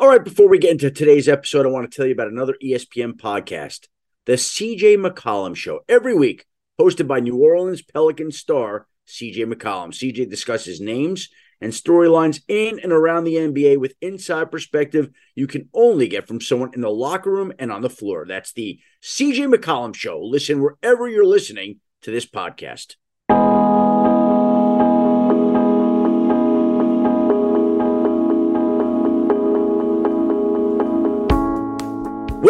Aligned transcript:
All 0.00 0.08
right, 0.08 0.24
before 0.24 0.48
we 0.48 0.58
get 0.58 0.70
into 0.70 0.90
today's 0.90 1.28
episode, 1.28 1.66
I 1.66 1.68
want 1.68 1.90
to 1.90 1.94
tell 1.94 2.06
you 2.06 2.14
about 2.14 2.28
another 2.28 2.56
ESPN 2.64 3.18
podcast, 3.20 3.88
The 4.24 4.32
CJ 4.32 4.96
McCollum 4.96 5.54
Show. 5.54 5.80
Every 5.90 6.14
week, 6.14 6.46
hosted 6.80 7.06
by 7.06 7.20
New 7.20 7.36
Orleans 7.36 7.82
Pelican 7.82 8.32
star 8.32 8.86
CJ 9.06 9.52
McCollum. 9.52 9.92
CJ 9.92 10.30
discusses 10.30 10.80
names 10.80 11.28
and 11.60 11.74
storylines 11.74 12.40
in 12.48 12.80
and 12.80 12.92
around 12.92 13.24
the 13.24 13.34
NBA 13.34 13.78
with 13.78 13.92
inside 14.00 14.50
perspective 14.50 15.10
you 15.34 15.46
can 15.46 15.68
only 15.74 16.08
get 16.08 16.26
from 16.26 16.40
someone 16.40 16.70
in 16.72 16.80
the 16.80 16.88
locker 16.88 17.30
room 17.30 17.52
and 17.58 17.70
on 17.70 17.82
the 17.82 17.90
floor. 17.90 18.24
That's 18.26 18.54
the 18.54 18.80
CJ 19.02 19.54
McCollum 19.54 19.94
Show. 19.94 20.18
Listen 20.22 20.62
wherever 20.62 21.08
you're 21.08 21.26
listening 21.26 21.80
to 22.00 22.10
this 22.10 22.24
podcast. 22.24 22.94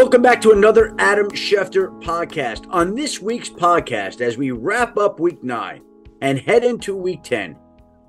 Welcome 0.01 0.23
back 0.23 0.41
to 0.41 0.53
another 0.53 0.95
Adam 0.99 1.29
Schefter 1.29 1.89
podcast. 2.03 2.67
On 2.71 2.95
this 2.95 3.21
week's 3.21 3.51
podcast, 3.51 4.23
as 4.23 4.39
we 4.39 4.51
wrap 4.51 4.97
up 4.97 5.21
week 5.21 5.45
nine 5.45 5.83
and 6.23 6.39
head 6.39 6.65
into 6.65 6.97
week 6.97 7.23
10, 7.23 7.55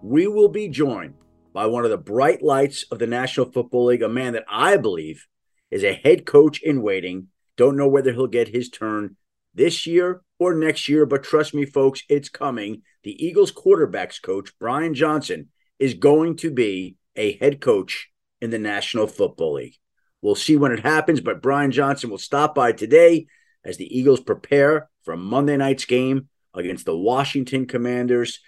we 0.01 0.25
will 0.25 0.47
be 0.47 0.69
joined 0.69 1.15
by 1.51 1.65
one 1.65 1.83
of 1.83 1.91
the 1.91 1.97
bright 1.97 2.41
lights 2.41 2.85
of 2.91 2.99
the 2.99 3.07
National 3.07 3.51
Football 3.51 3.87
League, 3.87 4.03
a 4.03 4.07
man 4.07 4.31
that 4.31 4.45
I 4.49 4.77
believe 4.77 5.27
is 5.69 5.83
a 5.83 5.91
head 5.91 6.25
coach 6.25 6.61
in 6.61 6.81
waiting. 6.81 7.27
Don't 7.57 7.75
know 7.75 7.89
whether 7.89 8.13
he'll 8.13 8.27
get 8.27 8.47
his 8.47 8.69
turn 8.69 9.17
this 9.53 9.85
year 9.85 10.21
or 10.39 10.55
next 10.55 10.87
year, 10.87 11.05
but 11.05 11.23
trust 11.23 11.53
me, 11.53 11.65
folks, 11.65 12.03
it's 12.07 12.29
coming. 12.29 12.83
The 13.03 13.21
Eagles 13.21 13.51
quarterbacks 13.51 14.21
coach, 14.21 14.57
Brian 14.61 14.93
Johnson, 14.93 15.49
is 15.77 15.93
going 15.93 16.37
to 16.37 16.51
be 16.51 16.95
a 17.17 17.37
head 17.39 17.59
coach 17.59 18.11
in 18.39 18.49
the 18.49 18.59
National 18.59 19.07
Football 19.07 19.55
League. 19.55 19.75
We'll 20.21 20.35
see 20.35 20.55
when 20.55 20.71
it 20.71 20.81
happens, 20.81 21.19
but 21.21 21.41
Brian 21.41 21.71
Johnson 21.71 22.09
will 22.09 22.17
stop 22.17 22.53
by 22.53 22.71
today 22.71 23.27
as 23.63 23.77
the 23.77 23.97
Eagles 23.97 24.19
prepare 24.19 24.89
for 25.03 25.17
Monday 25.17 25.57
night's 25.57 25.85
game 25.85 26.29
against 26.53 26.85
the 26.85 26.97
Washington 26.97 27.65
Commanders 27.65 28.39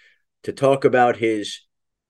to 0.44 0.52
talk 0.52 0.84
about 0.84 1.16
his 1.16 1.62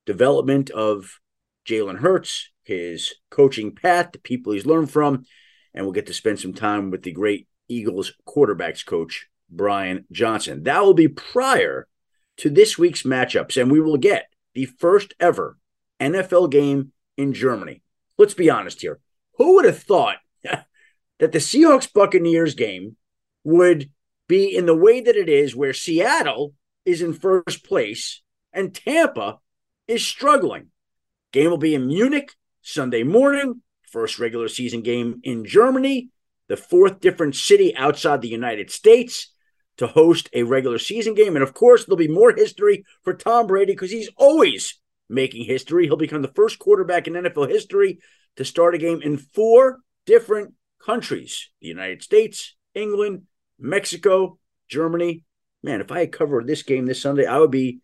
development 0.06 0.70
of 0.70 1.18
Jalen 1.66 1.98
Hurts, 1.98 2.50
his 2.62 3.14
coaching 3.30 3.74
path, 3.74 4.12
the 4.12 4.18
people 4.18 4.52
he's 4.52 4.66
learned 4.66 4.90
from, 4.90 5.24
and 5.72 5.84
we'll 5.84 5.92
get 5.92 6.06
to 6.06 6.14
spend 6.14 6.40
some 6.40 6.52
time 6.54 6.90
with 6.90 7.02
the 7.02 7.12
great 7.12 7.48
Eagles 7.68 8.12
quarterbacks 8.26 8.84
coach, 8.84 9.28
Brian 9.48 10.04
Johnson. 10.12 10.64
That 10.64 10.82
will 10.82 10.94
be 10.94 11.08
prior 11.08 11.86
to 12.38 12.50
this 12.50 12.76
week's 12.78 13.02
matchups, 13.02 13.60
and 13.60 13.70
we 13.70 13.80
will 13.80 13.96
get 13.96 14.26
the 14.54 14.66
first 14.66 15.14
ever 15.18 15.56
NFL 16.00 16.50
game 16.50 16.92
in 17.16 17.32
Germany. 17.32 17.82
Let's 18.18 18.34
be 18.34 18.50
honest 18.50 18.82
here. 18.82 19.00
Who 19.38 19.54
would 19.54 19.64
have 19.64 19.82
thought 19.82 20.16
that 20.44 20.66
the 21.18 21.38
Seahawks 21.38 21.92
Buccaneers 21.92 22.54
game 22.54 22.96
would 23.42 23.90
be 24.28 24.56
in 24.56 24.66
the 24.66 24.76
way 24.76 25.00
that 25.00 25.16
it 25.16 25.28
is, 25.28 25.54
where 25.54 25.72
Seattle 25.72 26.54
is 26.84 27.02
in 27.02 27.12
first 27.12 27.64
place 27.64 28.22
and 28.52 28.74
Tampa 28.74 29.38
is 29.86 30.06
struggling? 30.06 30.68
Game 31.32 31.50
will 31.50 31.58
be 31.58 31.74
in 31.74 31.86
Munich 31.86 32.32
Sunday 32.62 33.02
morning, 33.02 33.62
first 33.82 34.18
regular 34.18 34.48
season 34.48 34.82
game 34.82 35.20
in 35.22 35.44
Germany, 35.44 36.10
the 36.48 36.56
fourth 36.56 37.00
different 37.00 37.34
city 37.34 37.76
outside 37.76 38.22
the 38.22 38.28
United 38.28 38.70
States 38.70 39.32
to 39.76 39.86
host 39.86 40.28
a 40.32 40.44
regular 40.44 40.78
season 40.78 41.14
game. 41.14 41.36
And 41.36 41.42
of 41.42 41.54
course, 41.54 41.84
there'll 41.84 41.96
be 41.96 42.08
more 42.08 42.32
history 42.32 42.84
for 43.02 43.14
Tom 43.14 43.46
Brady 43.46 43.72
because 43.72 43.90
he's 43.90 44.10
always 44.16 44.78
making 45.08 45.44
history. 45.44 45.86
He'll 45.86 45.96
become 45.96 46.22
the 46.22 46.32
first 46.34 46.58
quarterback 46.58 47.06
in 47.06 47.14
NFL 47.14 47.48
history 47.48 47.98
to 48.36 48.44
start 48.44 48.74
a 48.74 48.78
game 48.78 49.02
in 49.02 49.16
four 49.16 49.80
different 50.06 50.54
countries 50.84 51.48
the 51.60 51.68
United 51.68 52.02
States, 52.02 52.54
England, 52.74 53.22
Mexico, 53.58 54.38
Germany. 54.68 55.24
Man, 55.62 55.80
if 55.80 55.90
I 55.90 56.00
had 56.00 56.12
covered 56.12 56.46
this 56.46 56.62
game 56.62 56.86
this 56.86 57.00
Sunday, 57.00 57.26
I 57.26 57.38
would 57.38 57.50
be 57.50 57.80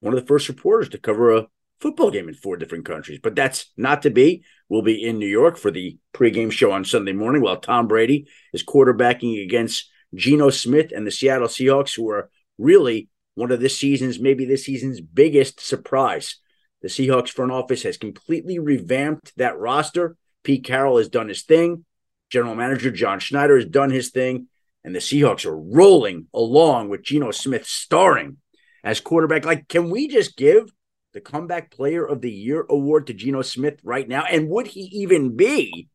one 0.00 0.14
of 0.14 0.20
the 0.20 0.26
first 0.26 0.48
reporters 0.48 0.88
to 0.90 0.98
cover 0.98 1.34
a 1.34 1.46
football 1.80 2.10
game 2.10 2.28
in 2.28 2.34
four 2.34 2.56
different 2.56 2.86
countries. 2.86 3.20
But 3.22 3.34
that's 3.34 3.70
not 3.76 4.02
to 4.02 4.10
be. 4.10 4.44
We'll 4.68 4.82
be 4.82 5.04
in 5.04 5.18
New 5.18 5.28
York 5.28 5.58
for 5.58 5.70
the 5.70 5.98
pregame 6.14 6.50
show 6.50 6.72
on 6.72 6.84
Sunday 6.84 7.12
morning 7.12 7.42
while 7.42 7.58
Tom 7.58 7.88
Brady 7.88 8.26
is 8.52 8.64
quarterbacking 8.64 9.42
against 9.44 9.90
Geno 10.14 10.50
Smith 10.50 10.92
and 10.94 11.06
the 11.06 11.10
Seattle 11.10 11.48
Seahawks, 11.48 11.96
who 11.96 12.08
are 12.10 12.30
really 12.56 13.08
one 13.34 13.50
of 13.50 13.60
this 13.60 13.78
season's, 13.78 14.20
maybe 14.20 14.44
this 14.44 14.64
season's 14.64 15.00
biggest 15.00 15.60
surprise. 15.60 16.36
The 16.84 16.90
Seahawks 16.90 17.30
front 17.30 17.50
office 17.50 17.82
has 17.84 17.96
completely 17.96 18.58
revamped 18.58 19.32
that 19.38 19.58
roster. 19.58 20.18
Pete 20.42 20.64
Carroll 20.64 20.98
has 20.98 21.08
done 21.08 21.28
his 21.28 21.40
thing. 21.40 21.86
General 22.28 22.54
manager 22.54 22.90
John 22.90 23.20
Schneider 23.20 23.56
has 23.56 23.64
done 23.64 23.88
his 23.88 24.10
thing. 24.10 24.48
And 24.84 24.94
the 24.94 24.98
Seahawks 24.98 25.46
are 25.46 25.58
rolling 25.58 26.26
along 26.34 26.90
with 26.90 27.02
Geno 27.02 27.30
Smith 27.30 27.64
starring 27.64 28.36
as 28.84 29.00
quarterback. 29.00 29.46
Like, 29.46 29.66
can 29.66 29.88
we 29.88 30.08
just 30.08 30.36
give 30.36 30.74
the 31.14 31.22
comeback 31.22 31.70
player 31.70 32.04
of 32.04 32.20
the 32.20 32.30
year 32.30 32.66
award 32.68 33.06
to 33.06 33.14
Geno 33.14 33.40
Smith 33.40 33.80
right 33.82 34.06
now? 34.06 34.24
And 34.24 34.50
would 34.50 34.66
he 34.66 34.82
even 34.92 35.36
be 35.36 35.88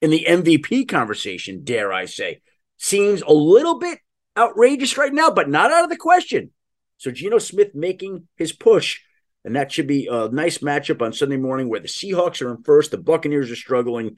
in 0.00 0.08
the 0.08 0.24
MVP 0.26 0.88
conversation, 0.88 1.62
dare 1.62 1.92
I 1.92 2.06
say? 2.06 2.40
Seems 2.78 3.20
a 3.20 3.34
little 3.34 3.78
bit 3.78 3.98
outrageous 4.34 4.96
right 4.96 5.12
now, 5.12 5.28
but 5.28 5.50
not 5.50 5.70
out 5.70 5.84
of 5.84 5.90
the 5.90 5.96
question. 5.98 6.52
So 6.96 7.10
Geno 7.10 7.36
Smith 7.36 7.74
making 7.74 8.28
his 8.38 8.52
push 8.52 9.00
and 9.46 9.54
that 9.54 9.70
should 9.70 9.86
be 9.86 10.08
a 10.10 10.28
nice 10.28 10.58
matchup 10.58 11.00
on 11.00 11.12
Sunday 11.12 11.36
morning 11.36 11.68
where 11.68 11.78
the 11.78 11.86
Seahawks 11.86 12.42
are 12.42 12.50
in 12.50 12.64
first, 12.64 12.90
the 12.90 12.98
Buccaneers 12.98 13.48
are 13.48 13.56
struggling, 13.56 14.16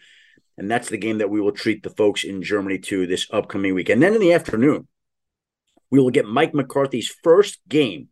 and 0.57 0.71
that's 0.71 0.89
the 0.89 0.97
game 0.97 1.19
that 1.19 1.29
we 1.29 1.39
will 1.39 1.53
treat 1.53 1.83
the 1.83 1.91
folks 1.91 2.25
in 2.25 2.43
Germany 2.43 2.79
to 2.79 3.07
this 3.07 3.27
upcoming 3.31 3.75
week. 3.75 3.91
And 3.91 4.03
then 4.03 4.15
in 4.15 4.23
the 4.23 4.33
afternoon, 4.33 4.89
we 5.91 6.01
will 6.01 6.09
get 6.09 6.25
Mike 6.25 6.55
McCarthy's 6.55 7.15
first 7.23 7.61
game 7.69 8.09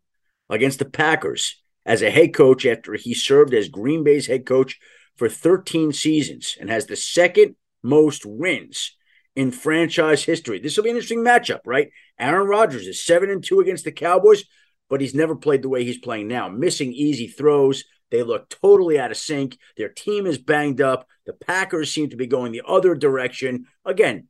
against 0.47 0.77
the 0.77 0.85
Packers 0.85 1.59
as 1.87 2.03
a 2.03 2.11
head 2.11 2.35
coach 2.35 2.67
after 2.67 2.93
he 2.93 3.15
served 3.15 3.51
as 3.55 3.67
Green 3.67 4.03
Bay's 4.03 4.27
head 4.27 4.45
coach 4.45 4.77
for 5.15 5.27
13 5.27 5.93
seasons 5.93 6.55
and 6.59 6.69
has 6.69 6.85
the 6.85 6.95
second 6.95 7.55
most 7.81 8.27
wins 8.27 8.95
in 9.35 9.49
franchise 9.49 10.23
history. 10.23 10.59
This 10.59 10.77
will 10.77 10.83
be 10.83 10.91
an 10.91 10.97
interesting 10.97 11.23
matchup, 11.23 11.61
right? 11.65 11.89
Aaron 12.19 12.47
Rodgers 12.47 12.85
is 12.85 13.03
7 13.03 13.31
and 13.31 13.43
2 13.43 13.59
against 13.59 13.85
the 13.85 13.91
Cowboys 13.91 14.43
but 14.89 15.01
he's 15.01 15.15
never 15.15 15.35
played 15.35 15.61
the 15.61 15.69
way 15.69 15.83
he's 15.83 15.97
playing 15.97 16.27
now. 16.27 16.47
Missing 16.49 16.93
easy 16.93 17.27
throws. 17.27 17.83
They 18.09 18.23
look 18.23 18.49
totally 18.49 18.99
out 18.99 19.11
of 19.11 19.17
sync. 19.17 19.57
Their 19.75 19.89
team 19.89 20.25
is 20.25 20.37
banged 20.37 20.81
up. 20.81 21.07
The 21.25 21.33
Packers 21.33 21.91
seem 21.91 22.09
to 22.09 22.15
be 22.15 22.27
going 22.27 22.51
the 22.51 22.63
other 22.65 22.95
direction. 22.95 23.65
Again, 23.83 24.27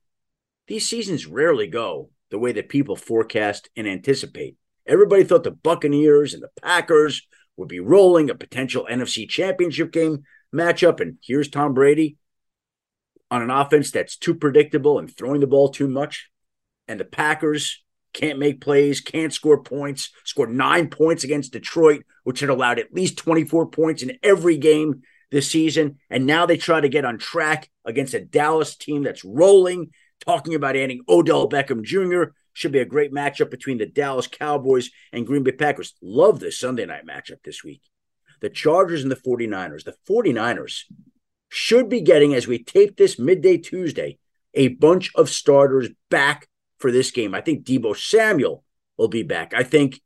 these 0.67 0.87
seasons 0.87 1.25
rarely 1.25 1.67
go 1.67 2.09
the 2.31 2.39
way 2.39 2.51
that 2.53 2.69
people 2.69 2.95
forecast 2.95 3.69
and 3.75 3.87
anticipate. 3.87 4.55
Everybody 4.85 5.23
thought 5.23 5.43
the 5.43 5.51
Buccaneers 5.51 6.33
and 6.33 6.41
the 6.41 6.49
Packers 6.61 7.27
would 7.55 7.67
be 7.67 7.79
rolling 7.79 8.29
a 8.29 8.35
potential 8.35 8.87
NFC 8.89 9.27
championship 9.27 9.91
game 9.91 10.23
matchup. 10.53 10.99
And 10.99 11.17
here's 11.23 11.49
Tom 11.49 11.73
Brady 11.73 12.17
on 13.29 13.41
an 13.41 13.49
offense 13.49 13.91
that's 13.91 14.17
too 14.17 14.35
predictable 14.35 14.99
and 14.99 15.15
throwing 15.15 15.41
the 15.41 15.47
ball 15.47 15.69
too 15.69 15.87
much. 15.87 16.29
And 16.87 16.99
the 16.99 17.05
Packers 17.05 17.83
can't 18.17 18.39
make 18.39 18.59
plays, 18.59 18.99
can't 18.99 19.31
score 19.31 19.61
points, 19.61 20.09
scored 20.25 20.49
nine 20.49 20.89
points 20.89 21.23
against 21.23 21.53
Detroit, 21.53 22.03
which 22.23 22.39
had 22.39 22.49
allowed 22.49 22.79
at 22.79 22.93
least 22.93 23.17
24 23.19 23.67
points 23.67 24.01
in 24.01 24.17
every 24.23 24.57
game 24.57 25.03
this 25.29 25.51
season. 25.51 25.99
And 26.09 26.25
now 26.25 26.47
they 26.47 26.57
try 26.57 26.81
to 26.81 26.89
get 26.89 27.05
on 27.05 27.19
track 27.19 27.69
against 27.85 28.15
a 28.15 28.19
Dallas 28.19 28.75
team 28.75 29.03
that's 29.03 29.23
rolling, 29.23 29.91
talking 30.25 30.55
about 30.55 30.75
adding 30.75 31.03
Odell 31.07 31.47
Beckham 31.47 31.83
Jr. 31.83 32.31
Should 32.53 32.71
be 32.71 32.79
a 32.79 32.85
great 32.85 33.13
matchup 33.13 33.51
between 33.51 33.77
the 33.77 33.85
Dallas 33.85 34.25
Cowboys 34.25 34.89
and 35.13 35.27
Green 35.27 35.43
Bay 35.43 35.51
Packers. 35.51 35.93
Love 36.01 36.39
this 36.39 36.59
Sunday 36.59 36.87
night 36.87 37.05
matchup 37.05 37.43
this 37.43 37.63
week. 37.63 37.83
The 38.41 38.49
Chargers 38.49 39.03
and 39.03 39.11
the 39.11 39.15
49ers. 39.15 39.83
The 39.83 39.95
49ers 40.09 40.85
should 41.49 41.87
be 41.87 42.01
getting, 42.01 42.33
as 42.33 42.47
we 42.47 42.63
tape 42.63 42.97
this 42.97 43.19
midday 43.19 43.57
Tuesday, 43.57 44.17
a 44.55 44.69
bunch 44.69 45.11
of 45.13 45.29
starters 45.29 45.89
back 46.09 46.47
for 46.77 46.91
this 46.91 47.11
game. 47.11 47.33
I 47.33 47.41
think 47.41 47.65
Deebo 47.65 47.95
Samuel 47.95 48.63
will 48.97 49.07
be 49.07 49.23
back. 49.23 49.53
I 49.55 49.63
think 49.63 50.01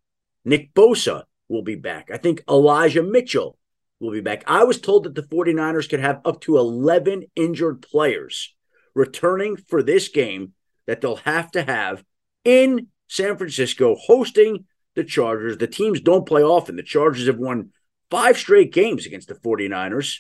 Nick 0.46 0.74
Bosa 0.74 1.24
will 1.50 1.64
be 1.64 1.76
back. 1.76 2.10
I 2.12 2.18
think 2.18 2.44
Elijah 2.50 3.04
Mitchell 3.04 3.58
will 4.00 4.12
be 4.12 4.22
back. 4.22 4.44
I 4.48 4.64
was 4.64 4.82
told 4.82 5.04
that 5.04 5.16
the 5.16 5.24
49ers 5.24 5.90
could 5.90 6.00
have 6.00 6.22
up 6.26 6.42
to 6.42 6.58
11 6.58 7.26
injured 7.36 7.82
players 7.82 8.54
returning 8.96 9.56
for 9.56 9.84
this 9.84 10.08
game 10.08 10.54
that 10.88 11.02
they'll 11.02 11.18
have 11.18 11.52
to 11.52 11.64
have 11.64 12.04
in 12.44 12.88
San 13.08 13.38
Francisco 13.38 13.96
hosting 13.96 14.66
the 14.96 15.04
Chargers. 15.04 15.58
The 15.58 15.68
teams 15.68 16.02
don't 16.02 16.26
play 16.26 16.44
often. 16.44 16.76
The 16.76 16.84
Chargers 16.84 17.28
have 17.28 17.38
won 17.38 17.72
five 18.10 18.38
straight 18.38 18.74
games 18.74 19.06
against 19.06 19.28
the 19.28 19.36
49ers. 19.36 20.20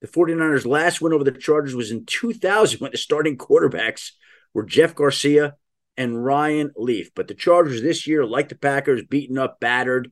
The 0.00 0.08
49ers' 0.08 0.66
last 0.66 1.00
win 1.00 1.12
over 1.12 1.24
the 1.24 1.32
Chargers 1.32 1.74
was 1.74 1.90
in 1.90 2.04
2000 2.04 2.80
when 2.80 2.92
the 2.92 2.98
starting 2.98 3.38
quarterbacks 3.38 4.12
were 4.52 4.62
Jeff 4.62 4.94
Garcia 4.94 5.56
and 5.96 6.24
Ryan 6.24 6.70
Leaf. 6.76 7.10
But 7.14 7.28
the 7.28 7.34
Chargers 7.34 7.82
this 7.82 8.06
year, 8.06 8.24
like 8.24 8.48
the 8.48 8.54
Packers, 8.54 9.02
beaten 9.04 9.38
up, 9.38 9.60
battered, 9.60 10.10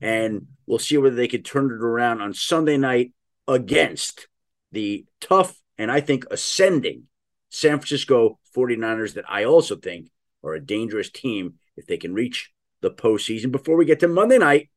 and 0.00 0.46
we'll 0.66 0.78
see 0.78 0.96
whether 0.96 1.16
they 1.16 1.28
can 1.28 1.42
turn 1.42 1.66
it 1.66 1.84
around 1.84 2.20
on 2.20 2.34
Sunday 2.34 2.76
night 2.76 3.12
against 3.46 4.28
the 4.72 5.04
tough 5.20 5.56
and 5.80 5.90
I 5.90 6.00
think 6.00 6.26
ascending 6.30 7.04
San 7.48 7.78
Francisco 7.78 8.38
49ers 8.54 9.14
that 9.14 9.24
I 9.26 9.44
also 9.44 9.76
think 9.76 10.10
are 10.44 10.52
a 10.52 10.64
dangerous 10.64 11.10
team 11.10 11.54
if 11.74 11.86
they 11.86 11.96
can 11.96 12.12
reach 12.12 12.52
the 12.82 12.90
postseason. 12.90 13.50
Before 13.50 13.76
we 13.76 13.86
get 13.86 14.00
to 14.00 14.08
Monday 14.08 14.36
night, 14.36 14.68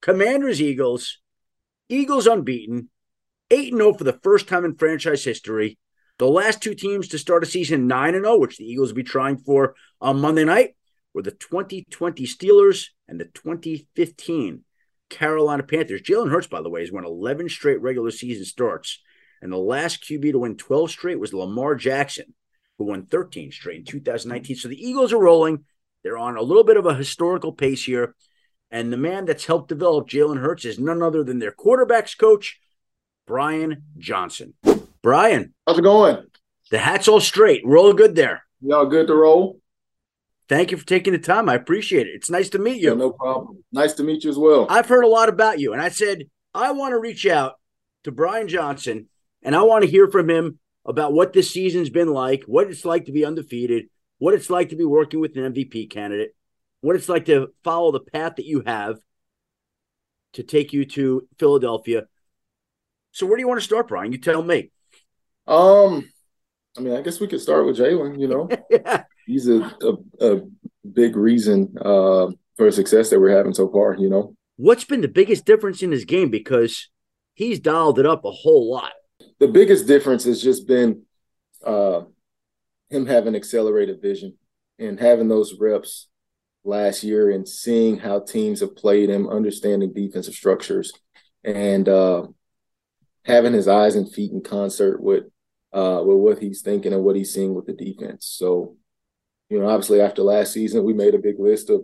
Commanders 0.00 0.62
Eagles, 0.62 1.18
Eagles 1.88 2.28
unbeaten, 2.28 2.88
8 3.50 3.74
0 3.74 3.94
for 3.94 4.04
the 4.04 4.20
first 4.22 4.48
time 4.48 4.64
in 4.64 4.76
franchise 4.76 5.24
history. 5.24 5.76
The 6.18 6.26
last 6.26 6.62
two 6.62 6.76
teams 6.76 7.08
to 7.08 7.18
start 7.18 7.42
a 7.42 7.46
season 7.46 7.88
9 7.88 8.12
0, 8.12 8.38
which 8.38 8.56
the 8.56 8.64
Eagles 8.64 8.90
will 8.90 8.96
be 8.96 9.02
trying 9.02 9.38
for 9.38 9.74
on 10.04 10.20
Monday 10.20 10.44
night, 10.44 10.76
were 11.14 11.22
the 11.22 11.30
2020 11.30 12.26
Steelers 12.26 12.88
and 13.08 13.18
the 13.18 13.24
2015 13.24 14.62
Carolina 15.08 15.62
Panthers. 15.62 16.02
Jalen 16.02 16.30
Hurts, 16.30 16.46
by 16.46 16.60
the 16.60 16.68
way, 16.68 16.82
has 16.82 16.92
won 16.92 17.06
11 17.06 17.48
straight 17.48 17.80
regular 17.80 18.10
season 18.10 18.44
starts. 18.44 19.00
And 19.40 19.50
the 19.50 19.56
last 19.56 20.02
QB 20.02 20.32
to 20.32 20.40
win 20.40 20.56
12 20.56 20.90
straight 20.90 21.18
was 21.18 21.32
Lamar 21.32 21.74
Jackson, 21.74 22.34
who 22.78 22.84
won 22.84 23.06
13 23.06 23.50
straight 23.50 23.78
in 23.78 23.84
2019. 23.84 24.56
So 24.56 24.68
the 24.68 24.76
Eagles 24.76 25.12
are 25.12 25.18
rolling. 25.18 25.64
They're 26.02 26.18
on 26.18 26.36
a 26.36 26.42
little 26.42 26.64
bit 26.64 26.76
of 26.76 26.84
a 26.84 26.94
historical 26.94 27.52
pace 27.52 27.84
here. 27.84 28.14
And 28.70 28.92
the 28.92 28.98
man 28.98 29.24
that's 29.24 29.46
helped 29.46 29.68
develop 29.68 30.08
Jalen 30.08 30.40
Hurts 30.40 30.66
is 30.66 30.78
none 30.78 31.02
other 31.02 31.24
than 31.24 31.38
their 31.38 31.52
quarterbacks 31.52 32.18
coach, 32.18 32.60
Brian 33.26 33.84
Johnson. 33.96 34.52
Brian. 35.00 35.54
How's 35.66 35.78
it 35.78 35.82
going? 35.82 36.26
The 36.70 36.78
hat's 36.78 37.08
all 37.08 37.20
straight. 37.20 37.64
We're 37.64 37.92
good 37.94 38.16
there. 38.16 38.44
Y'all 38.60 38.86
good 38.86 39.06
to 39.06 39.14
roll? 39.14 39.60
Thank 40.54 40.70
you 40.70 40.76
for 40.76 40.86
taking 40.86 41.12
the 41.12 41.18
time. 41.18 41.48
I 41.48 41.54
appreciate 41.54 42.06
it. 42.06 42.12
It's 42.14 42.30
nice 42.30 42.48
to 42.50 42.60
meet 42.60 42.80
you. 42.80 42.90
Yeah, 42.90 42.94
no 42.94 43.10
problem. 43.10 43.64
Nice 43.72 43.94
to 43.94 44.04
meet 44.04 44.22
you 44.22 44.30
as 44.30 44.38
well. 44.38 44.68
I've 44.70 44.86
heard 44.86 45.02
a 45.02 45.08
lot 45.08 45.28
about 45.28 45.58
you, 45.58 45.72
and 45.72 45.82
I 45.82 45.88
said, 45.88 46.26
I 46.54 46.70
want 46.70 46.92
to 46.92 46.98
reach 47.00 47.26
out 47.26 47.54
to 48.04 48.12
Brian 48.12 48.46
Johnson, 48.46 49.08
and 49.42 49.56
I 49.56 49.62
want 49.62 49.84
to 49.84 49.90
hear 49.90 50.06
from 50.06 50.30
him 50.30 50.60
about 50.84 51.12
what 51.12 51.32
this 51.32 51.50
season's 51.50 51.90
been 51.90 52.12
like, 52.12 52.44
what 52.44 52.68
it's 52.68 52.84
like 52.84 53.06
to 53.06 53.12
be 53.12 53.24
undefeated, 53.24 53.86
what 54.18 54.32
it's 54.32 54.48
like 54.48 54.68
to 54.68 54.76
be 54.76 54.84
working 54.84 55.18
with 55.18 55.36
an 55.36 55.52
MVP 55.52 55.90
candidate, 55.90 56.36
what 56.82 56.94
it's 56.94 57.08
like 57.08 57.24
to 57.24 57.48
follow 57.64 57.90
the 57.90 57.98
path 57.98 58.36
that 58.36 58.46
you 58.46 58.62
have 58.64 58.98
to 60.34 60.44
take 60.44 60.72
you 60.72 60.84
to 60.84 61.26
Philadelphia. 61.36 62.04
So, 63.10 63.26
where 63.26 63.36
do 63.36 63.40
you 63.40 63.48
want 63.48 63.58
to 63.58 63.66
start, 63.66 63.88
Brian? 63.88 64.12
You 64.12 64.18
tell 64.18 64.44
me. 64.44 64.70
Um, 65.48 66.08
I 66.78 66.80
mean, 66.80 66.94
I 66.94 67.02
guess 67.02 67.18
we 67.18 67.26
could 67.26 67.40
start 67.40 67.66
with 67.66 67.76
Jalen. 67.76 68.20
You 68.20 68.28
know, 68.28 68.48
yeah 68.70 69.02
he's 69.26 69.48
a, 69.48 69.60
a, 69.82 69.94
a 70.20 70.40
big 70.92 71.16
reason 71.16 71.74
uh, 71.80 72.28
for 72.56 72.70
success 72.70 73.10
that 73.10 73.20
we're 73.20 73.36
having 73.36 73.54
so 73.54 73.70
far. 73.70 73.96
You 73.96 74.08
know, 74.10 74.36
what's 74.56 74.84
been 74.84 75.00
the 75.00 75.08
biggest 75.08 75.44
difference 75.44 75.82
in 75.82 75.90
his 75.92 76.04
game 76.04 76.30
because 76.30 76.88
he's 77.34 77.60
dialed 77.60 77.98
it 77.98 78.06
up 78.06 78.24
a 78.24 78.30
whole 78.30 78.70
lot. 78.70 78.92
The 79.40 79.48
biggest 79.48 79.86
difference 79.86 80.24
has 80.24 80.42
just 80.42 80.66
been 80.66 81.02
uh, 81.64 82.02
him 82.90 83.06
having 83.06 83.34
accelerated 83.34 84.00
vision 84.00 84.36
and 84.78 84.98
having 84.98 85.28
those 85.28 85.54
reps 85.58 86.08
last 86.64 87.04
year 87.04 87.30
and 87.30 87.48
seeing 87.48 87.98
how 87.98 88.20
teams 88.20 88.60
have 88.60 88.76
played 88.76 89.10
him, 89.10 89.28
understanding 89.28 89.92
defensive 89.92 90.34
structures, 90.34 90.92
and 91.42 91.88
uh, 91.88 92.26
having 93.24 93.52
his 93.52 93.68
eyes 93.68 93.96
and 93.96 94.10
feet 94.10 94.32
in 94.32 94.42
concert 94.42 95.02
with 95.02 95.24
uh, 95.72 96.00
with 96.04 96.18
what 96.18 96.38
he's 96.38 96.62
thinking 96.62 96.92
and 96.92 97.02
what 97.02 97.16
he's 97.16 97.34
seeing 97.34 97.54
with 97.54 97.66
the 97.66 97.72
defense. 97.72 98.26
So 98.26 98.76
you 99.54 99.60
know, 99.60 99.68
obviously 99.68 100.00
after 100.00 100.22
last 100.22 100.52
season, 100.52 100.82
we 100.82 100.92
made 100.92 101.14
a 101.14 101.18
big 101.18 101.38
list 101.38 101.70
of 101.70 101.82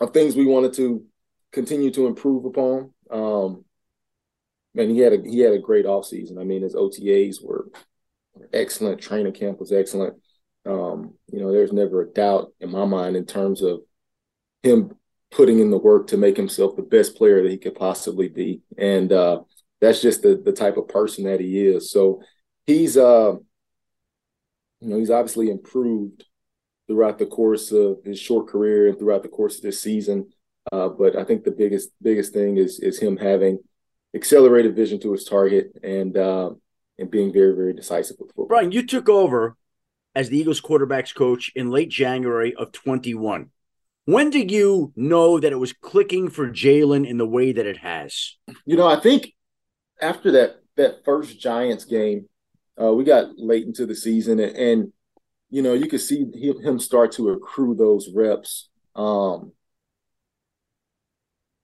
of 0.00 0.12
things 0.12 0.36
we 0.36 0.46
wanted 0.46 0.74
to 0.74 1.04
continue 1.50 1.90
to 1.90 2.06
improve 2.06 2.44
upon. 2.44 2.92
Um, 3.10 3.64
and 4.76 4.92
he 4.92 5.00
had 5.00 5.12
a 5.12 5.20
he 5.20 5.40
had 5.40 5.54
a 5.54 5.58
great 5.58 5.86
offseason. 5.86 6.38
I 6.40 6.44
mean, 6.44 6.62
his 6.62 6.76
OTAs 6.76 7.44
were 7.44 7.66
excellent. 8.52 9.00
Training 9.00 9.32
camp 9.32 9.58
was 9.58 9.72
excellent. 9.72 10.14
Um, 10.64 11.14
you 11.32 11.40
know, 11.40 11.50
there's 11.50 11.72
never 11.72 12.02
a 12.02 12.06
doubt 12.06 12.52
in 12.60 12.70
my 12.70 12.84
mind 12.84 13.16
in 13.16 13.26
terms 13.26 13.60
of 13.60 13.80
him 14.62 14.94
putting 15.32 15.58
in 15.58 15.72
the 15.72 15.78
work 15.78 16.06
to 16.08 16.16
make 16.16 16.36
himself 16.36 16.76
the 16.76 16.82
best 16.82 17.16
player 17.16 17.42
that 17.42 17.50
he 17.50 17.58
could 17.58 17.74
possibly 17.74 18.28
be. 18.28 18.62
And 18.78 19.12
uh, 19.12 19.40
that's 19.80 20.00
just 20.00 20.22
the 20.22 20.40
the 20.44 20.52
type 20.52 20.76
of 20.76 20.86
person 20.86 21.24
that 21.24 21.40
he 21.40 21.66
is. 21.66 21.90
So 21.90 22.22
he's 22.66 22.96
uh, 22.96 23.32
you 24.80 24.90
know, 24.90 24.98
he's 24.98 25.10
obviously 25.10 25.50
improved 25.50 26.24
throughout 26.86 27.18
the 27.18 27.26
course 27.26 27.72
of 27.72 27.98
his 28.04 28.18
short 28.18 28.48
career 28.48 28.88
and 28.88 28.98
throughout 28.98 29.22
the 29.22 29.28
course 29.28 29.56
of 29.56 29.62
this 29.62 29.80
season. 29.80 30.30
Uh, 30.72 30.88
but 30.88 31.16
I 31.16 31.24
think 31.24 31.44
the 31.44 31.50
biggest 31.50 31.90
biggest 32.02 32.32
thing 32.32 32.56
is 32.56 32.80
is 32.80 32.98
him 32.98 33.16
having 33.16 33.58
accelerated 34.14 34.76
vision 34.76 35.00
to 35.00 35.12
his 35.12 35.24
target 35.24 35.72
and 35.82 36.16
uh, 36.16 36.50
and 36.98 37.10
being 37.10 37.32
very 37.32 37.54
very 37.54 37.74
decisive 37.74 38.16
with 38.18 38.28
football. 38.28 38.46
Brian, 38.46 38.72
you 38.72 38.86
took 38.86 39.08
over 39.08 39.56
as 40.14 40.28
the 40.28 40.38
Eagles 40.38 40.60
quarterbacks 40.60 41.14
coach 41.14 41.50
in 41.54 41.70
late 41.70 41.90
January 41.90 42.54
of 42.54 42.72
21. 42.72 43.50
When 44.06 44.30
did 44.30 44.50
you 44.50 44.92
know 44.96 45.40
that 45.40 45.52
it 45.52 45.58
was 45.58 45.72
clicking 45.72 46.28
for 46.28 46.48
Jalen 46.48 47.08
in 47.08 47.16
the 47.18 47.26
way 47.26 47.52
that 47.52 47.66
it 47.66 47.78
has? 47.78 48.36
You 48.64 48.76
know, 48.76 48.86
I 48.86 49.00
think 49.00 49.32
after 50.00 50.32
that 50.32 50.60
that 50.76 51.04
first 51.04 51.40
Giants 51.40 51.84
game, 51.84 52.28
uh, 52.80 52.92
we 52.92 53.04
got 53.04 53.38
late 53.38 53.66
into 53.66 53.86
the 53.86 53.94
season 53.94 54.40
and, 54.40 54.56
and 54.56 54.92
you 55.50 55.62
know, 55.62 55.74
you 55.74 55.86
could 55.86 56.00
see 56.00 56.26
him 56.34 56.78
start 56.78 57.12
to 57.12 57.30
accrue 57.30 57.74
those 57.74 58.10
reps 58.14 58.68
um, 58.96 59.52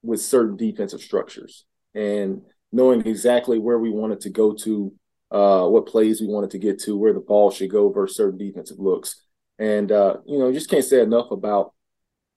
with 0.03 0.21
certain 0.21 0.57
defensive 0.57 1.01
structures 1.01 1.65
and 1.95 2.43
knowing 2.73 3.07
exactly 3.07 3.59
where 3.59 3.79
we 3.79 3.91
wanted 3.91 4.21
to 4.21 4.31
go 4.31 4.55
to, 4.55 4.93
uh, 5.31 5.67
what 5.67 5.87
plays 5.87 6.21
we 6.21 6.27
wanted 6.27 6.51
to 6.51 6.59
get 6.59 6.81
to, 6.81 6.97
where 6.97 7.13
the 7.13 7.21
ball 7.21 7.51
should 7.51 7.71
go 7.71 7.91
versus 7.91 8.17
certain 8.17 8.39
defensive 8.39 8.79
looks. 8.79 9.23
And, 9.59 9.91
uh, 9.93 10.19
you 10.27 10.39
know, 10.39 10.53
just 10.53 10.71
can't 10.71 10.85
say 10.85 11.01
enough 11.01 11.31
about 11.31 11.75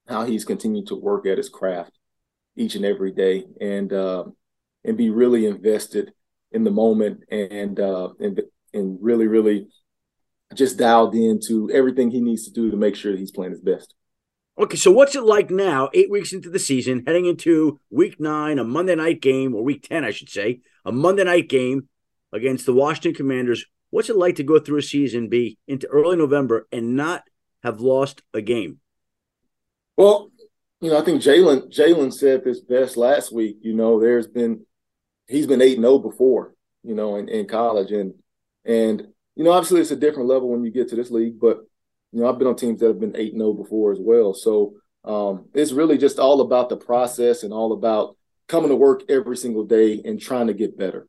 how 0.07 0.25
he's 0.25 0.45
continued 0.45 0.87
to 0.87 0.95
work 0.95 1.25
at 1.25 1.37
his 1.37 1.49
craft 1.49 1.91
each 2.55 2.75
and 2.75 2.85
every 2.85 3.11
day 3.11 3.45
and, 3.61 3.91
uh, 3.93 4.25
and 4.83 4.97
be 4.97 5.09
really 5.09 5.45
invested 5.45 6.11
in 6.51 6.63
the 6.63 6.71
moment 6.71 7.23
and, 7.31 7.79
uh, 7.79 8.09
and, 8.19 8.41
and 8.73 8.97
really, 9.01 9.27
really 9.27 9.67
just 10.55 10.77
dialed 10.77 11.15
into 11.15 11.69
everything 11.71 12.11
he 12.11 12.21
needs 12.21 12.45
to 12.45 12.51
do 12.51 12.71
to 12.71 12.77
make 12.77 12.95
sure 12.95 13.15
he's 13.15 13.31
playing 13.31 13.51
his 13.51 13.61
best. 13.61 13.94
Okay, 14.57 14.77
so 14.77 14.91
what's 14.91 15.15
it 15.15 15.23
like 15.23 15.50
now, 15.50 15.89
eight 15.94 16.11
weeks 16.11 16.31
into 16.31 16.50
the 16.50 16.59
season, 16.59 17.03
heading 17.07 17.25
into 17.25 17.79
week 17.89 18.19
nine, 18.19 18.59
a 18.59 18.63
Monday 18.63 18.94
night 18.94 19.19
game, 19.19 19.55
or 19.55 19.63
week 19.63 19.88
10, 19.88 20.05
I 20.05 20.11
should 20.11 20.29
say, 20.29 20.61
a 20.85 20.91
Monday 20.91 21.23
night 21.23 21.50
game 21.50 21.89
against 22.31 22.67
the 22.67 22.73
Washington 22.73 23.15
Commanders? 23.15 23.65
What's 23.89 24.09
it 24.09 24.15
like 24.17 24.35
to 24.35 24.44
go 24.44 24.59
through 24.59 24.77
a 24.77 24.83
season, 24.83 25.27
be 25.27 25.57
into 25.67 25.88
early 25.88 26.17
November, 26.17 26.67
and 26.72 26.95
not 26.95 27.24
have 27.63 27.79
lost 27.81 28.22
a 28.33 28.41
game? 28.41 28.79
Well, 29.98 30.29
you 30.81 30.89
know, 30.89 31.00
I 31.00 31.01
think 31.01 31.22
Jalen 31.22 31.74
Jalen 31.74 32.13
said 32.13 32.43
this 32.43 32.60
best 32.60 32.98
last 32.98 33.31
week. 33.31 33.57
You 33.62 33.74
know, 33.74 34.00
there's 34.00 34.27
been 34.27 34.65
he's 35.27 35.48
been 35.48 35.62
eight 35.62 35.77
0 35.77 36.00
before, 36.00 36.53
you 36.83 36.93
know, 36.93 37.15
in, 37.15 37.29
in 37.29 37.48
college, 37.48 37.91
and 37.91 38.13
and 38.65 39.07
you 39.35 39.43
know, 39.43 39.51
obviously 39.51 39.81
it's 39.81 39.91
a 39.91 39.95
different 39.95 40.29
level 40.29 40.49
when 40.49 40.63
you 40.63 40.71
get 40.71 40.89
to 40.89 40.95
this 40.95 41.11
league, 41.11 41.39
but 41.39 41.59
you 42.11 42.21
know, 42.21 42.29
I've 42.29 42.37
been 42.37 42.47
on 42.47 42.55
teams 42.55 42.79
that 42.79 42.87
have 42.87 42.99
been 42.99 43.15
eight 43.15 43.33
0 43.33 43.53
before 43.53 43.91
as 43.91 43.99
well. 43.99 44.33
So 44.33 44.75
um, 45.03 45.45
it's 45.53 45.71
really 45.71 45.97
just 45.97 46.19
all 46.19 46.41
about 46.41 46.69
the 46.69 46.77
process 46.77 47.43
and 47.43 47.51
all 47.51 47.73
about 47.73 48.15
coming 48.47 48.69
to 48.69 48.75
work 48.75 49.03
every 49.09 49.35
single 49.35 49.63
day 49.65 50.01
and 50.05 50.19
trying 50.19 50.47
to 50.47 50.53
get 50.53 50.77
better 50.77 51.07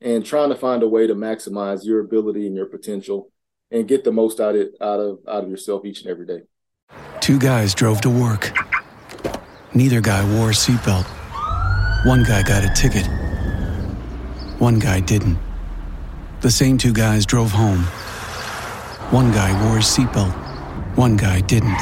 and 0.00 0.24
trying 0.24 0.50
to 0.50 0.56
find 0.56 0.82
a 0.82 0.88
way 0.88 1.06
to 1.06 1.14
maximize 1.14 1.84
your 1.84 2.00
ability 2.00 2.46
and 2.46 2.54
your 2.54 2.66
potential 2.66 3.30
and 3.70 3.88
get 3.88 4.04
the 4.04 4.12
most 4.12 4.38
out 4.38 4.54
of 4.54 4.68
out 4.80 5.00
of 5.00 5.18
out 5.28 5.44
of 5.44 5.50
yourself 5.50 5.84
each 5.84 6.02
and 6.02 6.10
every 6.10 6.26
day. 6.26 6.40
Two 7.20 7.38
guys 7.38 7.74
drove 7.74 8.00
to 8.02 8.10
work. 8.10 8.52
Neither 9.74 10.00
guy 10.00 10.22
wore 10.36 10.50
a 10.50 10.52
seatbelt. 10.52 11.06
One 12.06 12.22
guy 12.22 12.42
got 12.42 12.64
a 12.64 12.72
ticket. 12.74 13.06
One 14.60 14.78
guy 14.78 15.00
didn't. 15.00 15.38
The 16.44 16.50
same 16.50 16.76
two 16.76 16.92
guys 16.92 17.24
drove 17.24 17.52
home. 17.52 17.84
One 19.08 19.32
guy 19.32 19.50
wore 19.64 19.76
his 19.76 19.86
seatbelt, 19.86 20.30
one 20.94 21.16
guy 21.16 21.40
didn't. 21.40 21.80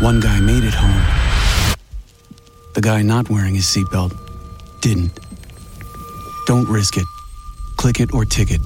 One 0.00 0.18
guy 0.18 0.40
made 0.40 0.64
it 0.64 0.74
home. 0.74 1.76
The 2.74 2.80
guy 2.80 3.02
not 3.02 3.30
wearing 3.30 3.54
his 3.54 3.64
seatbelt 3.64 4.10
didn't. 4.80 5.12
Don't 6.48 6.68
risk 6.68 6.96
it. 6.96 7.06
Click 7.76 8.00
it 8.00 8.12
or 8.12 8.24
ticket. 8.24 8.60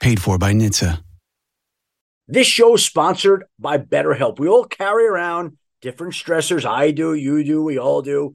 Paid 0.00 0.20
for 0.20 0.38
by 0.38 0.52
NHTSA. 0.52 1.04
This 2.26 2.48
show 2.48 2.74
is 2.74 2.84
sponsored 2.84 3.44
by 3.60 3.78
BetterHelp. 3.78 4.40
We 4.40 4.48
all 4.48 4.64
carry 4.64 5.06
around 5.06 5.56
different 5.80 6.14
stressors. 6.14 6.64
I 6.64 6.90
do, 6.90 7.14
you 7.14 7.44
do, 7.44 7.62
we 7.62 7.78
all 7.78 8.02
do 8.02 8.34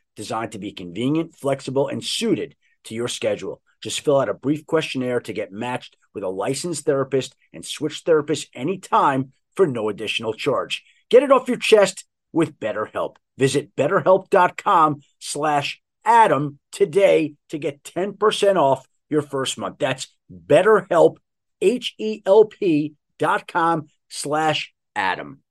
designed 0.15 0.51
to 0.53 0.59
be 0.59 0.71
convenient, 0.71 1.35
flexible, 1.35 1.87
and 1.87 2.03
suited 2.03 2.55
to 2.85 2.95
your 2.95 3.07
schedule. 3.07 3.61
Just 3.81 4.01
fill 4.01 4.19
out 4.19 4.29
a 4.29 4.33
brief 4.33 4.65
questionnaire 4.65 5.19
to 5.21 5.33
get 5.33 5.51
matched 5.51 5.97
with 6.13 6.23
a 6.23 6.29
licensed 6.29 6.85
therapist 6.85 7.35
and 7.53 7.65
switch 7.65 8.03
therapists 8.05 8.47
anytime 8.53 9.33
for 9.55 9.65
no 9.65 9.89
additional 9.89 10.33
charge. 10.33 10.83
Get 11.09 11.23
it 11.23 11.31
off 11.31 11.47
your 11.47 11.57
chest 11.57 12.05
with 12.31 12.59
BetterHelp. 12.59 13.15
Visit 13.37 13.75
betterhelp.com 13.75 15.01
slash 15.19 15.81
Adam 16.05 16.59
today 16.71 17.35
to 17.49 17.57
get 17.57 17.83
10% 17.83 18.55
off 18.55 18.87
your 19.09 19.21
first 19.21 19.57
month. 19.57 19.77
That's 19.79 20.07
betterhelp, 20.31 21.17
H-E-L-P 21.61 22.93
dot 23.19 23.47
com 23.47 23.87
slash 24.09 24.73
Adam. 24.95 25.41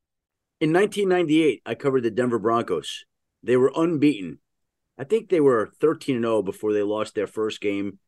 In 0.61 0.73
1998, 0.73 1.63
I 1.65 1.75
covered 1.75 2.03
the 2.03 2.11
Denver 2.11 2.39
Broncos. 2.39 3.05
They 3.43 3.57
were 3.57 3.73
unbeaten. 3.75 4.39
I 5.01 5.05
think 5.05 5.31
they 5.31 5.41
were 5.41 5.71
13 5.81 6.17
and 6.17 6.25
0 6.27 6.43
before 6.43 6.75
they 6.75 6.83
lost 6.83 7.15
their 7.15 7.27
first 7.27 7.63
game 7.63 7.99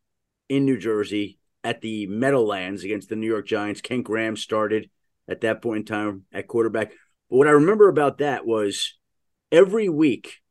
in 0.51 0.67
New 0.67 0.77
Jersey 0.77 1.39
at 1.65 1.81
the 1.81 2.07
Meadowlands 2.07 2.85
against 2.85 3.09
the 3.09 3.17
New 3.17 3.27
York 3.27 3.47
Giants. 3.47 3.81
Kent 3.81 4.05
Graham 4.05 4.37
started 4.37 4.91
at 5.27 5.41
that 5.41 5.63
point 5.63 5.79
in 5.79 5.85
time 5.87 6.25
at 6.35 6.49
quarterback. 6.49 6.91
But 7.31 7.37
what 7.39 7.47
I 7.47 7.53
remember 7.53 7.89
about 7.89 8.19
that 8.19 8.45
was 8.45 8.99
every 9.51 9.89
week 9.89 10.43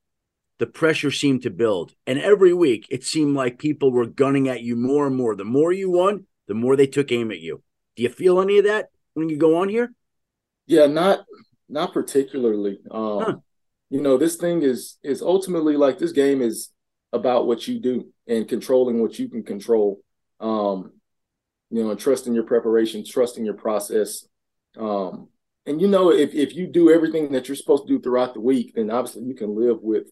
the 0.58 0.66
pressure 0.66 1.12
seemed 1.12 1.44
to 1.44 1.52
build. 1.52 1.94
And 2.08 2.18
every 2.18 2.56
week 2.56 2.88
it 2.90 3.04
seemed 3.04 3.36
like 3.36 3.60
people 3.60 3.92
were 3.92 4.08
gunning 4.08 4.50
at 4.50 4.64
you 4.64 4.76
more 4.76 5.06
and 5.06 5.16
more. 5.16 5.36
The 5.36 5.46
more 5.46 5.72
you 5.72 5.92
won, 5.92 6.26
the 6.48 6.56
more 6.56 6.76
they 6.76 6.88
took 6.88 7.12
aim 7.12 7.30
at 7.30 7.40
you. 7.40 7.62
Do 7.96 8.02
you 8.02 8.10
feel 8.10 8.42
any 8.42 8.58
of 8.58 8.64
that 8.64 8.90
when 9.14 9.30
you 9.30 9.38
go 9.38 9.58
on 9.58 9.70
here? 9.70 9.94
Yeah, 10.66 10.88
not 10.88 11.24
not 11.70 11.94
particularly. 11.94 12.80
Um, 12.90 13.22
huh. 13.22 13.36
You 13.92 14.02
know, 14.02 14.18
this 14.18 14.38
thing 14.38 14.64
is 14.64 14.98
is 15.04 15.22
ultimately 15.22 15.78
like 15.78 16.00
this 16.00 16.14
game 16.14 16.42
is 16.42 16.70
about 17.14 17.46
what 17.46 17.68
you 17.68 17.80
do 17.80 18.08
and 18.26 18.48
controlling 18.48 19.02
what 19.02 19.20
you 19.20 19.30
can 19.30 19.44
control. 19.44 20.00
Um, 20.40 20.94
you 21.70 21.84
know, 21.84 21.92
and 21.92 22.00
trusting 22.00 22.34
your 22.34 22.46
preparation, 22.46 23.06
trusting 23.06 23.46
your 23.46 23.54
process. 23.54 24.26
Um, 24.78 25.28
and 25.66 25.80
you 25.80 25.88
know, 25.88 26.10
if 26.10 26.34
if 26.34 26.56
you 26.56 26.68
do 26.68 26.90
everything 26.90 27.34
that 27.34 27.48
you're 27.48 27.56
supposed 27.56 27.86
to 27.88 27.94
do 27.94 28.02
throughout 28.02 28.34
the 28.34 28.40
week, 28.40 28.74
then 28.76 28.90
obviously 28.90 29.24
you 29.24 29.36
can 29.36 29.56
live 29.56 29.78
with 29.82 30.08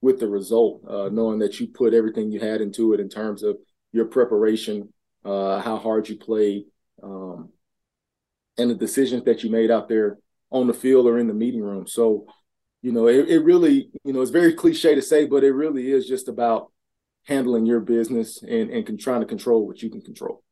with 0.00 0.18
the 0.18 0.28
result, 0.28 0.82
uh, 0.88 1.08
knowing 1.10 1.38
that 1.38 1.60
you 1.60 1.68
put 1.68 1.94
everything 1.94 2.32
you 2.32 2.40
had 2.40 2.60
into 2.60 2.94
it 2.94 3.00
in 3.00 3.08
terms 3.08 3.42
of 3.42 3.56
your 3.92 4.06
preparation, 4.06 4.92
uh, 5.24 5.60
how 5.60 5.76
hard 5.76 6.08
you 6.08 6.16
played, 6.16 6.64
um, 7.02 7.50
and 8.58 8.70
the 8.70 8.74
decisions 8.74 9.24
that 9.24 9.44
you 9.44 9.50
made 9.50 9.70
out 9.70 9.88
there 9.88 10.18
on 10.50 10.66
the 10.66 10.74
field 10.74 11.06
or 11.06 11.18
in 11.18 11.28
the 11.28 11.34
meeting 11.34 11.62
room. 11.62 11.86
So, 11.86 12.26
you 12.82 12.92
know, 12.92 13.08
it, 13.08 13.28
it 13.28 13.40
really, 13.40 13.90
you 14.04 14.12
know, 14.12 14.20
it's 14.20 14.30
very 14.30 14.54
cliche 14.54 14.94
to 14.94 15.02
say, 15.02 15.26
but 15.26 15.44
it 15.44 15.52
really 15.52 15.90
is 15.90 16.06
just 16.06 16.28
about 16.28 16.72
handling 17.26 17.66
your 17.66 17.80
business 17.80 18.42
and, 18.42 18.70
and 18.70 18.98
trying 18.98 19.20
to 19.20 19.26
control 19.26 19.66
what 19.66 19.82
you 19.82 19.90
can 19.90 20.00
control. 20.00 20.42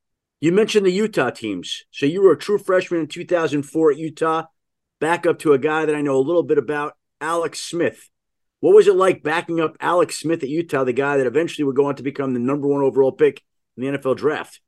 You 0.41 0.53
mentioned 0.53 0.87
the 0.87 0.93
Utah 0.93 1.31
teams. 1.31 1.85
So 1.91 2.07
you 2.07 2.23
were 2.23 2.33
a 2.33 2.39
true 2.39 2.59
freshman 2.59 3.01
in 3.01 3.07
2004 3.09 3.93
at 3.93 3.99
Utah, 3.99 4.45
back 5.01 5.27
up 5.27 5.39
to 5.41 5.53
a 5.53 5.59
guy 5.59 5.87
that 5.87 5.95
I 5.95 6.03
know 6.03 6.17
a 6.17 6.21
little 6.21 6.43
bit 6.43 6.59
about, 6.59 6.95
Alex 7.21 7.61
Smith. 7.61 8.09
What 8.61 8.75
was 8.75 8.89
it 8.89 8.97
like 8.97 9.23
backing 9.23 9.61
up 9.61 9.77
Alex 9.81 10.19
Smith 10.19 10.43
at 10.43 10.49
Utah, 10.49 10.85
the 10.85 10.93
guy 10.93 11.17
that 11.17 11.27
eventually 11.27 11.65
would 11.65 11.77
go 11.77 11.87
on 11.87 11.97
to 11.97 12.03
become 12.03 12.35
the 12.35 12.41
number 12.41 12.69
one 12.69 12.83
overall 12.83 13.13
pick 13.13 13.43
in 13.77 13.85
the 13.85 13.99
NFL 13.99 14.17
draft? 14.17 14.61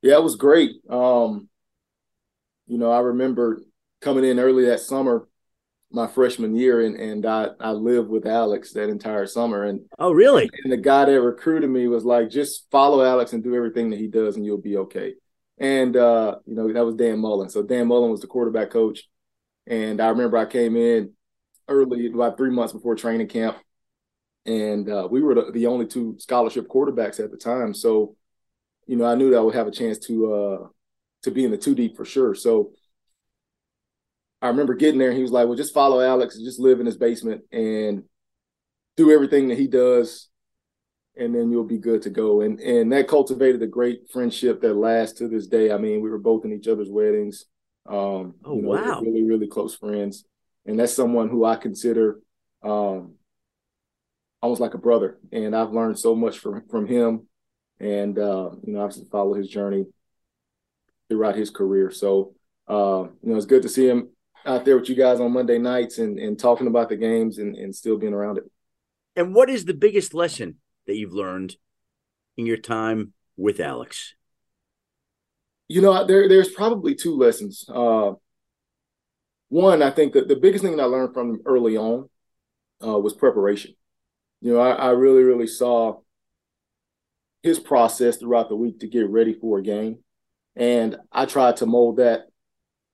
Yeah, 0.00 0.16
it 0.16 0.22
was 0.22 0.36
great. 0.36 0.72
Um, 0.88 1.48
you 2.66 2.78
know, 2.78 2.90
I 2.90 3.00
remember 3.00 3.62
coming 4.00 4.24
in 4.24 4.38
early 4.38 4.66
that 4.66 4.80
summer, 4.80 5.26
my 5.94 6.06
freshman 6.08 6.54
year, 6.54 6.80
and 6.84 6.96
and 6.96 7.24
I 7.24 7.50
I 7.60 7.70
lived 7.70 8.08
with 8.08 8.26
Alex 8.26 8.72
that 8.72 8.88
entire 8.88 9.26
summer. 9.26 9.64
And 9.64 9.80
oh, 9.98 10.12
really? 10.12 10.50
And 10.64 10.72
the 10.72 10.76
guy 10.76 11.04
that 11.04 11.20
recruited 11.20 11.70
me 11.70 11.86
was 11.88 12.04
like, 12.04 12.28
just 12.30 12.70
follow 12.70 13.02
Alex 13.02 13.32
and 13.32 13.42
do 13.42 13.54
everything 13.54 13.90
that 13.90 14.00
he 14.00 14.08
does, 14.08 14.36
and 14.36 14.44
you'll 14.44 14.58
be 14.60 14.76
okay. 14.78 15.14
And 15.58 15.96
uh, 15.96 16.36
you 16.46 16.54
know 16.54 16.72
that 16.72 16.84
was 16.84 16.96
Dan 16.96 17.20
Mullen. 17.20 17.48
So 17.48 17.62
Dan 17.62 17.86
Mullen 17.86 18.10
was 18.10 18.20
the 18.20 18.26
quarterback 18.26 18.70
coach, 18.70 19.08
and 19.66 20.00
I 20.00 20.08
remember 20.08 20.36
I 20.36 20.46
came 20.46 20.76
in 20.76 21.12
early, 21.68 22.06
about 22.06 22.36
three 22.36 22.50
months 22.50 22.72
before 22.72 22.96
training 22.96 23.28
camp, 23.28 23.56
and 24.44 24.90
uh, 24.90 25.08
we 25.10 25.22
were 25.22 25.34
the, 25.34 25.52
the, 25.52 25.66
only 25.66 25.86
two 25.86 26.16
scholarship 26.18 26.68
quarterbacks 26.68 27.22
at 27.22 27.30
the 27.30 27.36
time. 27.36 27.72
So, 27.72 28.16
you 28.86 28.96
know, 28.96 29.06
I 29.06 29.14
knew 29.14 29.30
that 29.30 29.38
I 29.38 29.40
would 29.40 29.54
have 29.54 29.68
a 29.68 29.70
chance 29.70 29.98
to 30.00 30.34
uh, 30.34 30.68
to 31.22 31.30
be 31.30 31.44
in 31.44 31.52
the 31.52 31.56
two 31.56 31.74
deep 31.74 31.96
for 31.96 32.04
sure. 32.04 32.34
So 32.34 32.72
I 34.44 34.48
remember 34.48 34.74
getting 34.74 34.98
there 34.98 35.08
and 35.08 35.16
he 35.16 35.22
was 35.22 35.32
like, 35.32 35.46
well, 35.46 35.56
just 35.56 35.72
follow 35.72 36.02
Alex 36.02 36.36
and 36.36 36.44
just 36.44 36.60
live 36.60 36.78
in 36.78 36.84
his 36.84 36.98
basement 36.98 37.44
and 37.50 38.02
do 38.94 39.10
everything 39.10 39.48
that 39.48 39.56
he 39.56 39.66
does. 39.66 40.28
And 41.16 41.34
then 41.34 41.50
you'll 41.50 41.64
be 41.64 41.78
good 41.78 42.02
to 42.02 42.10
go. 42.10 42.42
And 42.42 42.60
and 42.60 42.92
that 42.92 43.08
cultivated 43.08 43.62
a 43.62 43.66
great 43.66 44.10
friendship 44.12 44.60
that 44.60 44.74
lasts 44.74 45.18
to 45.18 45.28
this 45.28 45.46
day. 45.46 45.72
I 45.72 45.78
mean, 45.78 46.02
we 46.02 46.10
were 46.10 46.18
both 46.18 46.44
in 46.44 46.52
each 46.52 46.68
other's 46.68 46.90
weddings. 46.90 47.46
Um, 47.86 48.34
oh, 48.44 48.56
you 48.56 48.62
know, 48.62 48.68
wow. 48.68 49.00
Really, 49.00 49.22
really 49.22 49.46
close 49.46 49.74
friends. 49.74 50.24
And 50.66 50.78
that's 50.78 50.92
someone 50.92 51.30
who 51.30 51.46
I 51.46 51.56
consider 51.56 52.18
um, 52.62 53.14
almost 54.42 54.60
like 54.60 54.74
a 54.74 54.78
brother. 54.78 55.18
And 55.32 55.56
I've 55.56 55.72
learned 55.72 55.98
so 55.98 56.14
much 56.14 56.38
from 56.38 56.68
from 56.68 56.86
him. 56.86 57.28
And 57.80 58.18
uh, 58.18 58.50
you 58.62 58.74
know, 58.74 58.82
obviously 58.82 59.08
follow 59.10 59.32
his 59.32 59.48
journey 59.48 59.86
throughout 61.08 61.36
his 61.36 61.48
career. 61.48 61.90
So 61.90 62.34
uh, 62.68 63.04
you 63.22 63.30
know, 63.30 63.36
it's 63.36 63.46
good 63.46 63.62
to 63.62 63.70
see 63.70 63.88
him 63.88 64.10
out 64.46 64.64
there 64.64 64.78
with 64.78 64.88
you 64.88 64.94
guys 64.94 65.20
on 65.20 65.32
Monday 65.32 65.58
nights 65.58 65.98
and, 65.98 66.18
and 66.18 66.38
talking 66.38 66.66
about 66.66 66.88
the 66.88 66.96
games 66.96 67.38
and, 67.38 67.56
and 67.56 67.74
still 67.74 67.96
being 67.96 68.14
around 68.14 68.38
it. 68.38 68.44
And 69.16 69.34
what 69.34 69.48
is 69.48 69.64
the 69.64 69.74
biggest 69.74 70.14
lesson 70.14 70.56
that 70.86 70.96
you've 70.96 71.12
learned 71.12 71.56
in 72.36 72.46
your 72.46 72.56
time 72.56 73.12
with 73.36 73.60
Alex? 73.60 74.14
You 75.68 75.80
know, 75.80 76.06
there 76.06 76.28
there's 76.28 76.50
probably 76.50 76.94
two 76.94 77.16
lessons. 77.16 77.64
Uh, 77.68 78.12
one, 79.48 79.82
I 79.82 79.90
think 79.90 80.12
that 80.12 80.28
the 80.28 80.36
biggest 80.36 80.62
thing 80.62 80.76
that 80.76 80.82
I 80.82 80.86
learned 80.86 81.14
from 81.14 81.30
him 81.30 81.42
early 81.46 81.76
on 81.76 82.08
uh, 82.84 82.98
was 82.98 83.14
preparation. 83.14 83.74
You 84.40 84.54
know, 84.54 84.60
I, 84.60 84.72
I 84.72 84.90
really, 84.90 85.22
really 85.22 85.46
saw 85.46 86.00
his 87.42 87.58
process 87.58 88.16
throughout 88.16 88.48
the 88.48 88.56
week 88.56 88.80
to 88.80 88.88
get 88.88 89.08
ready 89.08 89.32
for 89.32 89.58
a 89.58 89.62
game. 89.62 89.98
And 90.56 90.96
I 91.12 91.26
tried 91.26 91.58
to 91.58 91.66
mold 91.66 91.96
that 91.96 92.26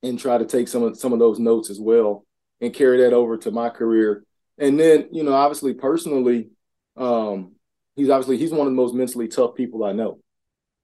and 0.02 0.18
try 0.18 0.38
to 0.38 0.44
take 0.44 0.68
some 0.68 0.82
of 0.82 0.96
some 0.96 1.12
of 1.12 1.18
those 1.18 1.38
notes 1.38 1.70
as 1.70 1.80
well 1.80 2.24
and 2.60 2.74
carry 2.74 2.98
that 2.98 3.12
over 3.12 3.36
to 3.38 3.50
my 3.50 3.68
career. 3.68 4.24
And 4.58 4.78
then, 4.78 5.08
you 5.12 5.22
know, 5.22 5.32
obviously 5.32 5.74
personally, 5.74 6.50
um, 6.96 7.52
he's 7.96 8.10
obviously 8.10 8.36
he's 8.36 8.52
one 8.52 8.66
of 8.66 8.72
the 8.72 8.76
most 8.76 8.94
mentally 8.94 9.28
tough 9.28 9.54
people 9.54 9.84
I 9.84 9.92
know. 9.92 10.20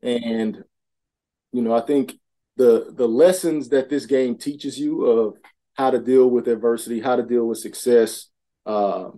And, 0.03 0.65
you 1.53 1.63
know, 1.63 1.75
I 1.75 1.81
think 1.81 2.15
the 2.57 2.93
the 2.95 3.07
lessons 3.09 3.71
that 3.71 3.89
this 3.89 4.07
game 4.07 4.37
teaches 4.37 4.79
you 4.79 5.05
of 5.05 5.37
how 5.75 5.91
to 5.91 5.99
deal 5.99 6.29
with 6.31 6.49
adversity, 6.49 7.01
how 7.01 7.17
to 7.17 7.23
deal 7.23 7.47
with 7.47 7.59
success, 7.59 8.29
uh, 8.65 9.11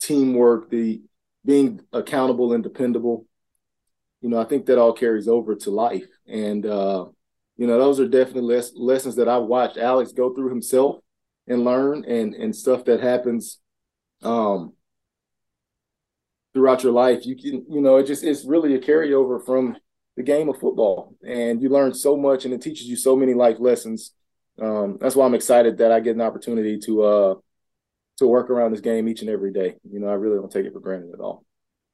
teamwork, 0.00 0.70
the 0.70 1.02
being 1.44 1.80
accountable 1.92 2.52
and 2.52 2.62
dependable. 2.62 3.26
You 4.20 4.30
know, 4.30 4.40
I 4.40 4.44
think 4.44 4.66
that 4.66 4.78
all 4.78 4.92
carries 4.92 5.28
over 5.28 5.54
to 5.54 5.70
life. 5.70 6.06
And 6.26 6.64
uh, 6.66 7.06
you 7.58 7.66
know, 7.66 7.76
those 7.76 7.98
are 7.98 8.08
definitely 8.08 8.54
les- 8.54 8.76
lessons 8.76 9.16
that 9.16 9.28
I 9.28 9.36
watched 9.38 9.76
Alex 9.76 10.12
go 10.12 10.32
through 10.32 10.48
himself 10.48 11.00
and 11.48 11.64
learn, 11.64 12.04
and 12.04 12.34
and 12.34 12.54
stuff 12.54 12.84
that 12.84 13.00
happens 13.00 13.58
um, 14.22 14.74
throughout 16.54 16.84
your 16.84 16.92
life. 16.92 17.26
You 17.26 17.36
can, 17.36 17.66
you 17.68 17.80
know, 17.80 17.96
it 17.96 18.06
just 18.06 18.22
it's 18.22 18.44
really 18.44 18.74
a 18.74 18.78
carryover 18.78 19.44
from 19.44 19.76
the 20.16 20.22
game 20.22 20.48
of 20.48 20.60
football, 20.60 21.16
and 21.26 21.60
you 21.60 21.68
learn 21.68 21.94
so 21.94 22.16
much, 22.16 22.44
and 22.44 22.54
it 22.54 22.62
teaches 22.62 22.86
you 22.86 22.96
so 22.96 23.16
many 23.16 23.34
life 23.34 23.56
lessons. 23.58 24.12
Um, 24.60 24.98
that's 25.00 25.16
why 25.16 25.26
I'm 25.26 25.34
excited 25.34 25.78
that 25.78 25.92
I 25.92 26.00
get 26.00 26.14
an 26.14 26.22
opportunity 26.22 26.78
to 26.78 27.02
uh, 27.02 27.34
to 28.18 28.26
work 28.26 28.50
around 28.50 28.70
this 28.70 28.80
game 28.80 29.08
each 29.08 29.20
and 29.20 29.30
every 29.30 29.52
day. 29.52 29.76
You 29.90 29.98
know, 29.98 30.08
I 30.08 30.14
really 30.14 30.36
don't 30.36 30.50
take 30.50 30.66
it 30.66 30.72
for 30.72 30.80
granted 30.80 31.12
at 31.12 31.20
all. 31.20 31.44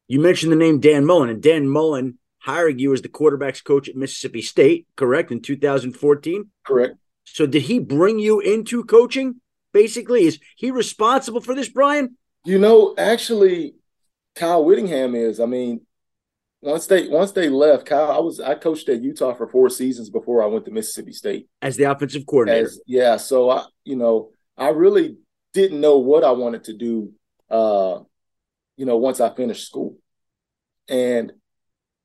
You 0.09 0.21
mentioned 0.21 0.53
the 0.53 0.57
name 0.57 0.81
Dan 0.81 1.07
Mullen, 1.07 1.31
and 1.31 1.43
Dan 1.43 1.67
Mullen 1.67 2.19
hiring 2.45 2.79
you 2.79 2.93
as 2.93 3.01
the 3.01 3.09
quarterbacks 3.09 3.65
coach 3.65 3.89
at 3.89 3.97
Mississippi 3.97 4.43
State, 4.43 4.87
correct, 4.97 5.33
in 5.33 5.41
2014? 5.41 6.51
Correct. 6.67 6.97
So 7.25 7.47
did 7.47 7.63
he 7.63 7.79
bring 7.79 8.19
you 8.19 8.41
into 8.41 8.85
coaching? 8.85 9.41
Basically, 9.73 10.25
is 10.25 10.39
he 10.57 10.71
responsible 10.71 11.41
for 11.41 11.55
this, 11.55 11.71
Brian? 11.71 12.17
You 12.45 12.59
know, 12.59 12.95
actually, 12.99 13.77
Kyle 14.35 14.63
Whittingham 14.63 15.15
is. 15.15 15.41
I 15.41 15.47
mean, 15.47 15.81
once 16.61 16.87
they 16.87 17.09
once 17.09 17.33
they 17.33 17.49
left, 17.49 17.87
Kyle, 17.87 18.11
I 18.11 18.19
was 18.19 18.41
I 18.41 18.55
coached 18.55 18.89
at 18.91 19.03
Utah 19.03 19.33
for 19.35 19.49
four 19.49 19.71
seasons 19.71 20.11
before 20.11 20.43
I 20.43 20.47
went 20.47 20.67
to 20.67 20.71
Mississippi 20.71 21.13
State 21.13 21.49
as 21.63 21.77
the 21.77 21.85
offensive 21.85 22.27
coordinator. 22.27 22.67
As, 22.67 22.81
yeah, 22.87 23.17
so 23.17 23.51
I, 23.51 23.65
you 23.85 23.97
know, 23.97 24.31
I 24.57 24.69
really 24.69 25.17
didn't 25.55 25.81
know 25.81 25.99
what 25.99 26.25
I 26.25 26.33
wanted 26.33 26.65
to 26.65 26.75
do. 26.75 27.13
Uh, 27.51 28.01
you 28.77 28.87
know, 28.87 28.97
once 28.97 29.21
I 29.21 29.35
finished 29.35 29.67
school, 29.67 29.97
And, 30.89 31.33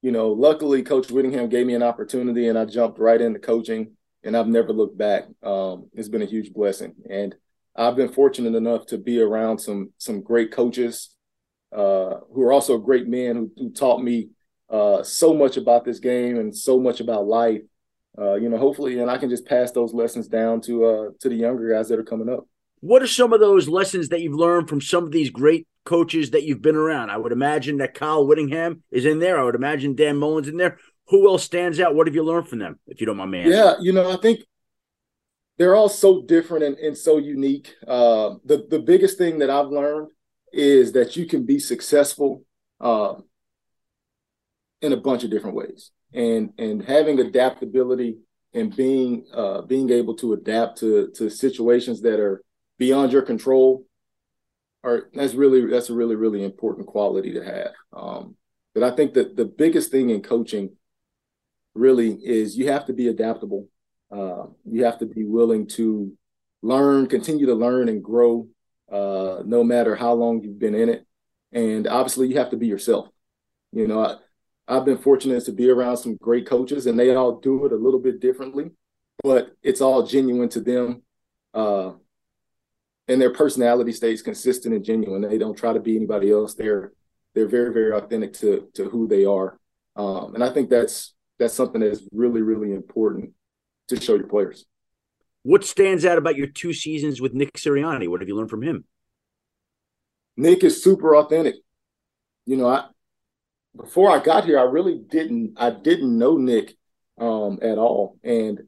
you 0.01 0.11
know, 0.11 0.29
luckily 0.29 0.83
Coach 0.83 1.11
Whittingham 1.11 1.49
gave 1.49 1.65
me 1.65 1.75
an 1.75 1.83
opportunity 1.83 2.47
and 2.47 2.57
I 2.57 2.65
jumped 2.65 2.99
right 2.99 3.19
into 3.19 3.39
coaching 3.39 3.91
and 4.23 4.35
I've 4.35 4.47
never 4.47 4.71
looked 4.73 4.97
back. 4.97 5.25
Um, 5.43 5.89
it's 5.93 6.09
been 6.09 6.21
a 6.21 6.25
huge 6.25 6.53
blessing. 6.53 6.95
And 7.09 7.35
I've 7.75 7.95
been 7.95 8.11
fortunate 8.11 8.55
enough 8.55 8.85
to 8.87 8.97
be 8.97 9.21
around 9.21 9.59
some 9.59 9.93
some 9.97 10.21
great 10.21 10.51
coaches 10.51 11.15
uh, 11.73 12.15
who 12.33 12.41
are 12.41 12.51
also 12.51 12.77
great 12.77 13.07
men 13.07 13.35
who, 13.35 13.51
who 13.55 13.71
taught 13.71 14.03
me 14.03 14.29
uh, 14.69 15.03
so 15.03 15.33
much 15.33 15.57
about 15.57 15.85
this 15.85 15.99
game 15.99 16.37
and 16.37 16.55
so 16.55 16.79
much 16.79 16.99
about 16.99 17.27
life. 17.27 17.61
Uh, 18.17 18.35
you 18.35 18.49
know, 18.49 18.57
hopefully, 18.57 18.99
and 18.99 19.09
I 19.09 19.17
can 19.17 19.29
just 19.29 19.45
pass 19.45 19.71
those 19.71 19.93
lessons 19.93 20.27
down 20.27 20.61
to 20.61 20.85
uh, 20.85 21.09
to 21.21 21.29
the 21.29 21.35
younger 21.35 21.73
guys 21.73 21.87
that 21.89 21.99
are 21.99 22.03
coming 22.03 22.27
up. 22.27 22.45
What 22.81 23.01
are 23.01 23.07
some 23.07 23.33
of 23.33 23.39
those 23.39 23.69
lessons 23.69 24.09
that 24.09 24.21
you've 24.21 24.35
learned 24.35 24.67
from 24.67 24.81
some 24.81 25.03
of 25.05 25.11
these 25.11 25.29
great 25.29 25.67
coaches 25.85 26.31
that 26.31 26.43
you've 26.43 26.61
been 26.61 26.75
around? 26.75 27.09
I 27.09 27.17
would 27.17 27.31
imagine 27.31 27.77
that 27.77 27.93
Kyle 27.93 28.25
Whittingham 28.25 28.83
is 28.91 29.05
in 29.05 29.19
there. 29.19 29.39
I 29.39 29.43
would 29.43 29.55
imagine 29.55 29.95
Dan 29.95 30.17
Mullen's 30.17 30.47
in 30.47 30.57
there. 30.57 30.77
Who 31.07 31.27
else 31.27 31.43
stands 31.43 31.79
out? 31.79 31.95
What 31.95 32.07
have 32.07 32.15
you 32.15 32.23
learned 32.23 32.47
from 32.47 32.59
them, 32.59 32.79
if 32.87 33.01
you 33.01 33.07
don't 33.07 33.17
mind 33.17 33.31
me 33.31 33.39
asking? 33.39 33.53
Yeah, 33.53 33.73
you 33.81 33.93
know, 33.93 34.11
I 34.11 34.17
think 34.17 34.41
they're 35.57 35.75
all 35.75 35.89
so 35.89 36.21
different 36.21 36.63
and, 36.63 36.77
and 36.77 36.97
so 36.97 37.17
unique. 37.17 37.75
Uh, 37.87 38.35
the 38.45 38.65
the 38.69 38.79
biggest 38.79 39.17
thing 39.17 39.39
that 39.39 39.49
I've 39.49 39.67
learned 39.67 40.09
is 40.53 40.93
that 40.93 41.15
you 41.17 41.25
can 41.25 41.45
be 41.45 41.59
successful 41.59 42.43
uh, 42.79 43.15
in 44.81 44.93
a 44.93 44.97
bunch 44.97 45.23
of 45.23 45.31
different 45.31 45.55
ways, 45.55 45.91
and 46.13 46.53
and 46.57 46.83
having 46.83 47.19
adaptability 47.19 48.19
and 48.53 48.75
being 48.75 49.25
uh, 49.33 49.61
being 49.63 49.89
able 49.89 50.15
to 50.15 50.33
adapt 50.33 50.77
to 50.79 51.09
to 51.15 51.29
situations 51.29 52.01
that 52.01 52.19
are 52.19 52.41
beyond 52.77 53.11
your 53.11 53.21
control 53.21 53.85
are 54.83 55.09
that's 55.13 55.33
really 55.33 55.65
that's 55.65 55.89
a 55.89 55.93
really 55.93 56.15
really 56.15 56.43
important 56.43 56.87
quality 56.87 57.33
to 57.33 57.43
have. 57.43 57.71
Um, 57.93 58.35
but 58.73 58.83
I 58.83 58.95
think 58.95 59.13
that 59.15 59.35
the 59.35 59.45
biggest 59.45 59.91
thing 59.91 60.09
in 60.09 60.21
coaching 60.21 60.75
really 61.73 62.11
is 62.11 62.57
you 62.57 62.69
have 62.69 62.85
to 62.85 62.93
be 62.93 63.07
adaptable. 63.07 63.67
Uh, 64.11 64.45
you 64.65 64.85
have 64.85 64.99
to 64.99 65.05
be 65.05 65.23
willing 65.23 65.67
to 65.67 66.13
learn, 66.61 67.07
continue 67.07 67.45
to 67.45 67.53
learn 67.53 67.89
and 67.89 68.03
grow, 68.03 68.47
uh, 68.91 69.43
no 69.45 69.63
matter 69.63 69.95
how 69.95 70.13
long 70.13 70.41
you've 70.41 70.59
been 70.59 70.75
in 70.75 70.89
it. 70.89 71.05
And 71.51 71.87
obviously, 71.87 72.27
you 72.27 72.37
have 72.37 72.51
to 72.51 72.57
be 72.57 72.67
yourself. 72.67 73.07
You 73.71 73.87
know, 73.87 74.03
I, 74.03 74.15
I've 74.67 74.85
been 74.85 74.97
fortunate 74.97 75.45
to 75.45 75.51
be 75.51 75.69
around 75.69 75.97
some 75.97 76.15
great 76.15 76.47
coaches, 76.47 76.85
and 76.85 76.99
they 76.99 77.13
all 77.13 77.39
do 77.39 77.65
it 77.65 77.71
a 77.71 77.75
little 77.75 77.99
bit 77.99 78.19
differently, 78.19 78.71
but 79.23 79.51
it's 79.63 79.81
all 79.81 80.05
genuine 80.05 80.49
to 80.49 80.61
them. 80.61 81.03
Uh, 81.53 81.93
and 83.09 83.19
their 83.19 83.33
personality 83.33 83.91
stays 83.91 84.21
consistent 84.21 84.73
and 84.73 84.85
genuine. 84.85 85.23
They 85.23 85.39
don't 85.39 85.57
try 85.57 85.73
to 85.73 85.79
be 85.79 85.95
anybody 85.95 86.31
else. 86.31 86.53
They're 86.53 86.93
they're 87.33 87.47
very 87.47 87.73
very 87.73 87.91
authentic 87.91 88.33
to 88.35 88.69
to 88.75 88.85
who 88.85 89.07
they 89.07 89.25
are, 89.25 89.59
um, 89.95 90.35
and 90.35 90.43
I 90.43 90.51
think 90.51 90.69
that's 90.69 91.13
that's 91.39 91.53
something 91.53 91.81
that 91.81 91.91
is 91.91 92.07
really 92.13 92.41
really 92.41 92.71
important 92.71 93.31
to 93.89 93.99
show 93.99 94.15
your 94.15 94.27
players. 94.27 94.65
What 95.43 95.63
stands 95.63 96.05
out 96.05 96.17
about 96.17 96.35
your 96.35 96.47
two 96.47 96.73
seasons 96.73 97.19
with 97.19 97.33
Nick 97.33 97.53
Sirianni? 97.53 98.07
What 98.07 98.21
have 98.21 98.27
you 98.27 98.35
learned 98.35 98.49
from 98.49 98.61
him? 98.61 98.85
Nick 100.37 100.63
is 100.63 100.83
super 100.83 101.15
authentic. 101.15 101.55
You 102.45 102.57
know, 102.57 102.67
I 102.67 102.85
before 103.75 104.11
I 104.11 104.23
got 104.23 104.45
here, 104.45 104.59
I 104.59 104.63
really 104.63 104.99
didn't 105.09 105.53
I 105.57 105.71
didn't 105.71 106.17
know 106.17 106.37
Nick 106.37 106.75
um, 107.17 107.59
at 107.61 107.77
all, 107.77 108.17
and 108.23 108.61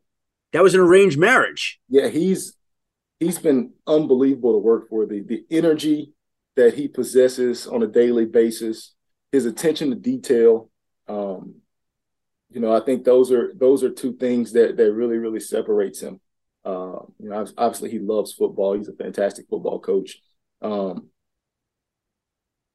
that 0.54 0.64
was 0.64 0.74
an 0.74 0.80
arranged 0.80 1.20
marriage. 1.20 1.80
Yeah, 1.90 2.08
he's 2.08 2.56
he's 3.22 3.38
been 3.40 3.72
unbelievable 3.88 4.54
to 4.54 4.58
work 4.58 4.90
for. 4.90 5.06
The 5.06 5.22
the 5.22 5.46
energy 5.50 6.14
that 6.58 6.74
he 6.74 6.90
possesses 6.90 7.68
on 7.68 7.84
a 7.84 7.88
daily 7.88 8.26
basis, 8.26 8.94
his 9.32 9.46
attention 9.46 9.92
to 9.92 9.96
detail. 9.96 10.70
Um, 11.08 11.56
you 12.50 12.60
know, 12.60 12.76
I 12.76 12.82
think 12.82 13.06
those 13.06 13.32
are 13.32 13.54
those 13.56 13.84
are 13.84 13.92
two 13.92 14.14
things 14.18 14.52
that 14.54 14.76
that 14.76 14.92
really 14.92 15.18
really 15.18 15.40
separates 15.40 16.02
him. 16.02 16.20
Uh, 16.66 17.00
you 17.20 17.30
know, 17.30 17.46
obviously 17.58 17.90
he 17.92 18.00
loves 18.00 18.34
football. 18.34 18.74
He's 18.74 18.90
a 18.90 18.94
fantastic 18.94 19.46
football 19.50 19.80
coach. 19.80 20.18
Um, 20.62 21.10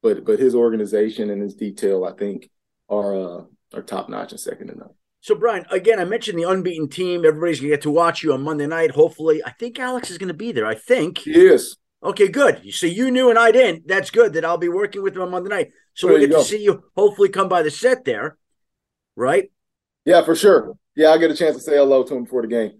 but 0.01 0.25
but 0.25 0.39
his 0.39 0.55
organization 0.55 1.29
and 1.29 1.41
his 1.41 1.55
detail, 1.55 2.05
I 2.05 2.13
think, 2.13 2.49
are 2.89 3.15
uh, 3.15 3.43
are 3.73 3.83
top 3.83 4.09
notch 4.09 4.31
and 4.31 4.39
second 4.39 4.67
to 4.67 4.77
none. 4.77 4.93
So, 5.27 5.35
Brian, 5.35 5.65
again, 5.71 5.99
I 5.99 6.05
mentioned 6.05 6.39
the 6.39 6.49
unbeaten 6.49 6.87
team. 6.87 7.25
Everybody's 7.25 7.59
gonna 7.59 7.71
get 7.71 7.81
to 7.81 7.91
watch 7.91 8.23
you 8.23 8.31
on 8.31 8.43
Monday 8.43 8.65
night. 8.65 8.91
Hopefully, 8.91 9.43
I 9.43 9.49
think 9.49 9.77
Alex 9.77 10.09
is 10.09 10.17
gonna 10.17 10.33
be 10.33 10.53
there. 10.53 10.65
I 10.65 10.73
think 10.73 11.17
he 11.17 11.31
is. 11.31 11.75
Okay, 12.01 12.29
good. 12.29 12.73
So 12.73 12.87
you 12.87 13.11
knew 13.11 13.29
and 13.29 13.37
I 13.37 13.51
didn't. 13.51 13.89
That's 13.89 14.09
good. 14.09 14.31
That 14.31 14.45
I'll 14.45 14.57
be 14.57 14.69
working 14.69 15.03
with 15.03 15.17
him 15.17 15.23
on 15.23 15.31
Monday 15.31 15.49
night. 15.49 15.71
So 15.95 16.07
we'll 16.07 16.19
get 16.19 16.31
to 16.31 16.43
see 16.45 16.63
you. 16.63 16.81
Hopefully, 16.95 17.27
come 17.27 17.49
by 17.49 17.61
the 17.61 17.69
set 17.69 18.05
there, 18.05 18.37
right? 19.17 19.51
Yeah, 20.05 20.23
for 20.23 20.33
sure. 20.33 20.77
Yeah, 20.95 21.09
I'll 21.09 21.19
get 21.19 21.29
a 21.29 21.35
chance 21.35 21.57
to 21.57 21.61
say 21.61 21.75
hello 21.75 22.03
to 22.05 22.15
him 22.15 22.23
before 22.23 22.43
the 22.43 22.47
game. 22.47 22.79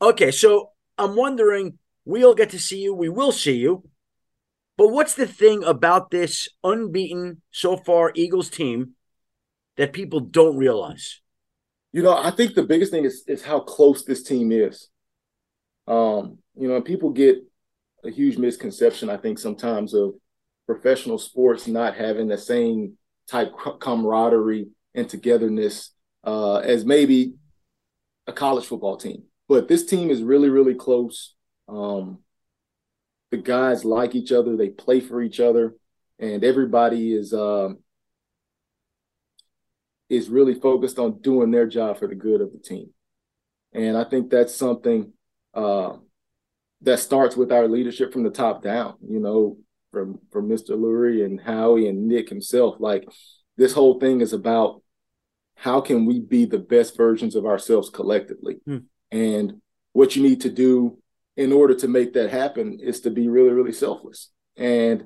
Okay, 0.00 0.30
so 0.30 0.70
I'm 0.96 1.16
wondering, 1.16 1.78
we'll 2.04 2.34
get 2.34 2.50
to 2.50 2.58
see 2.58 2.80
you. 2.80 2.94
We 2.94 3.08
will 3.08 3.32
see 3.32 3.56
you. 3.56 3.84
But 4.76 4.88
what's 4.88 5.14
the 5.14 5.26
thing 5.26 5.64
about 5.64 6.10
this 6.10 6.48
unbeaten 6.62 7.42
so 7.50 7.76
far 7.76 8.12
Eagles 8.14 8.48
team 8.48 8.94
that 9.76 9.92
people 9.92 10.20
don't 10.20 10.56
realize? 10.56 11.20
You 11.92 12.02
know, 12.02 12.16
I 12.16 12.30
think 12.30 12.54
the 12.54 12.62
biggest 12.62 12.92
thing 12.92 13.04
is 13.04 13.24
is 13.26 13.42
how 13.42 13.60
close 13.60 14.04
this 14.04 14.22
team 14.22 14.52
is. 14.52 14.88
Um, 15.88 16.38
you 16.54 16.68
know, 16.68 16.80
people 16.80 17.10
get 17.10 17.38
a 18.04 18.10
huge 18.10 18.36
misconception, 18.36 19.10
I 19.10 19.16
think, 19.16 19.38
sometimes 19.38 19.94
of 19.94 20.14
professional 20.66 21.18
sports 21.18 21.66
not 21.66 21.96
having 21.96 22.28
the 22.28 22.38
same 22.38 22.98
type 23.28 23.52
camaraderie 23.80 24.68
and 24.94 25.08
togetherness 25.08 25.92
uh, 26.24 26.58
as 26.58 26.84
maybe 26.84 27.34
a 28.26 28.32
college 28.32 28.66
football 28.66 28.96
team. 28.96 29.24
But 29.48 29.68
this 29.68 29.86
team 29.86 30.10
is 30.10 30.22
really, 30.22 30.50
really 30.50 30.74
close. 30.74 31.34
Um, 31.68 32.18
the 33.30 33.38
guys 33.38 33.84
like 33.84 34.14
each 34.14 34.32
other, 34.32 34.56
they 34.56 34.68
play 34.68 35.00
for 35.00 35.22
each 35.22 35.40
other, 35.40 35.74
and 36.18 36.44
everybody 36.44 37.12
is 37.12 37.32
um, 37.32 37.78
is 40.08 40.28
really 40.28 40.54
focused 40.54 40.98
on 40.98 41.20
doing 41.20 41.50
their 41.50 41.66
job 41.66 41.98
for 41.98 42.08
the 42.08 42.14
good 42.14 42.40
of 42.40 42.52
the 42.52 42.58
team. 42.58 42.90
And 43.72 43.96
I 43.96 44.04
think 44.04 44.30
that's 44.30 44.54
something 44.54 45.12
uh, 45.54 45.94
that 46.82 46.98
starts 46.98 47.36
with 47.36 47.52
our 47.52 47.68
leadership 47.68 48.12
from 48.12 48.22
the 48.22 48.30
top 48.30 48.62
down. 48.62 48.94
You 49.06 49.20
know, 49.20 49.58
from 49.92 50.20
from 50.30 50.48
Mr. 50.48 50.70
Lurie 50.70 51.24
and 51.24 51.40
Howie 51.40 51.88
and 51.88 52.06
Nick 52.08 52.28
himself. 52.28 52.76
Like 52.78 53.04
this 53.56 53.72
whole 53.72 53.98
thing 53.98 54.20
is 54.20 54.32
about 54.32 54.82
how 55.56 55.80
can 55.80 56.06
we 56.06 56.20
be 56.20 56.44
the 56.44 56.58
best 56.58 56.96
versions 56.96 57.34
of 57.34 57.44
ourselves 57.44 57.90
collectively. 57.90 58.58
Hmm. 58.64 58.78
And 59.10 59.60
what 59.92 60.16
you 60.16 60.22
need 60.22 60.42
to 60.42 60.50
do 60.50 60.98
in 61.36 61.52
order 61.52 61.74
to 61.74 61.88
make 61.88 62.12
that 62.14 62.30
happen 62.30 62.78
is 62.80 63.00
to 63.00 63.10
be 63.10 63.28
really, 63.28 63.50
really 63.50 63.72
selfless. 63.72 64.30
And, 64.56 65.04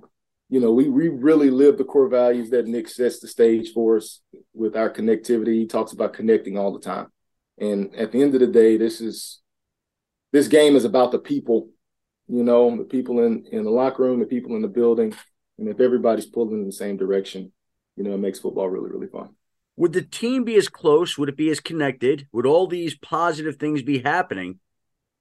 you 0.48 0.60
know, 0.60 0.72
we, 0.72 0.88
we 0.88 1.08
really 1.08 1.50
live 1.50 1.78
the 1.78 1.84
core 1.84 2.08
values 2.08 2.50
that 2.50 2.66
Nick 2.66 2.88
sets 2.88 3.20
the 3.20 3.28
stage 3.28 3.72
for 3.72 3.98
us 3.98 4.20
with 4.54 4.76
our 4.76 4.90
connectivity. 4.90 5.54
He 5.54 5.66
talks 5.66 5.92
about 5.92 6.14
connecting 6.14 6.58
all 6.58 6.72
the 6.72 6.80
time. 6.80 7.08
And 7.58 7.94
at 7.94 8.12
the 8.12 8.22
end 8.22 8.34
of 8.34 8.40
the 8.40 8.46
day, 8.46 8.76
this 8.76 9.00
is 9.00 9.40
this 10.32 10.48
game 10.48 10.74
is 10.74 10.86
about 10.86 11.12
the 11.12 11.18
people, 11.18 11.68
you 12.26 12.42
know, 12.42 12.74
the 12.76 12.84
people 12.84 13.20
in, 13.20 13.44
in 13.52 13.64
the 13.64 13.70
locker 13.70 14.02
room, 14.02 14.20
the 14.20 14.26
people 14.26 14.56
in 14.56 14.62
the 14.62 14.68
building. 14.68 15.14
And 15.58 15.68
if 15.68 15.78
everybody's 15.80 16.26
pulling 16.26 16.60
in 16.60 16.66
the 16.66 16.72
same 16.72 16.96
direction, 16.96 17.52
you 17.96 18.04
know, 18.04 18.14
it 18.14 18.18
makes 18.18 18.38
football 18.38 18.68
really, 18.68 18.90
really 18.90 19.08
fun. 19.08 19.30
Would 19.82 19.94
the 19.94 20.02
team 20.02 20.44
be 20.44 20.54
as 20.54 20.68
close? 20.68 21.18
Would 21.18 21.28
it 21.28 21.36
be 21.36 21.50
as 21.50 21.58
connected? 21.58 22.28
Would 22.30 22.46
all 22.46 22.68
these 22.68 22.94
positive 22.94 23.56
things 23.56 23.82
be 23.82 23.98
happening 23.98 24.60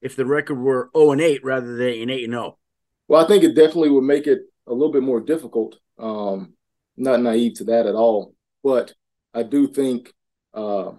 if 0.04 0.16
the 0.16 0.24
record 0.24 0.60
were 0.60 0.92
0 0.96 1.14
and 1.14 1.20
8 1.20 1.44
rather 1.44 1.76
than 1.78 1.88
an 1.88 2.10
8 2.12 2.26
and 2.26 2.34
0? 2.34 2.60
Well, 3.08 3.26
I 3.26 3.28
think 3.28 3.44
it 3.44 3.56
definitely 3.56 3.90
would 3.90 4.04
make 4.04 4.28
it 4.28 4.42
a 4.68 4.72
little 4.72 4.92
bit 4.92 5.02
more 5.02 5.20
difficult. 5.20 5.80
Um, 5.98 6.54
not 6.96 7.22
naive 7.22 7.56
to 7.56 7.64
that 7.64 7.88
at 7.88 7.96
all, 7.96 8.36
but 8.64 8.94
I 9.34 9.42
do 9.42 9.68
think, 9.68 10.14
uh, 10.54 10.92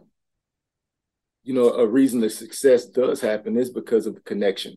you 1.45 1.55
know, 1.55 1.69
a 1.75 1.87
reason 1.87 2.19
that 2.23 2.31
success 2.31 2.87
does 2.87 3.21
happen 3.21 3.57
is 3.57 3.71
because 3.71 4.09
of 4.09 4.17
the 4.17 4.23
connection. 4.23 4.73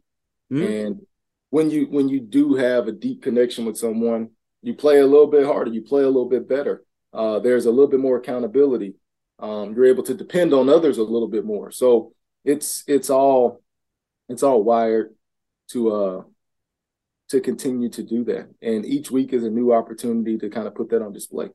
Mm-hmm. 0.54 0.71
And 0.71 1.02
when 1.50 1.71
you 1.71 1.88
when 1.88 2.08
you 2.08 2.19
do 2.19 2.54
have 2.54 2.88
a 2.88 2.91
deep 2.91 3.24
connection 3.24 3.65
with 3.65 3.80
someone, 3.80 4.30
you 4.62 4.76
play 4.76 5.00
a 5.00 5.08
little 5.08 5.26
bit 5.26 5.43
harder, 5.43 5.74
you 5.74 5.82
play 5.82 6.04
a 6.04 6.06
little 6.06 6.30
bit 6.30 6.48
better. 6.48 6.85
Uh, 7.15 7.39
there's 7.39 7.65
a 7.65 7.71
little 7.71 7.88
bit 7.88 7.99
more 7.99 8.17
accountability. 8.17 8.95
Um, 9.39 9.73
you're 9.73 9.86
able 9.86 10.04
to 10.04 10.13
depend 10.13 10.54
on 10.54 10.69
others 10.69 10.97
a 10.97 11.04
little 11.04 11.28
bit 11.28 11.45
more. 11.45 11.71
So 11.71 12.13
it's 12.43 12.84
it's 12.88 13.10
all 13.10 13.62
it's 14.30 14.43
all 14.43 14.63
wired 14.63 15.13
to 15.69 15.91
uh 15.91 16.23
to 17.30 17.41
continue 17.41 17.89
to 17.89 18.04
do 18.04 18.23
that. 18.25 18.49
And 18.62 18.86
each 18.86 19.10
week 19.12 19.34
is 19.34 19.43
a 19.43 19.49
new 19.49 19.73
opportunity 19.73 20.38
to 20.38 20.49
kind 20.49 20.67
of 20.67 20.75
put 20.75 20.89
that 20.89 21.01
on 21.01 21.12
display. 21.12 21.49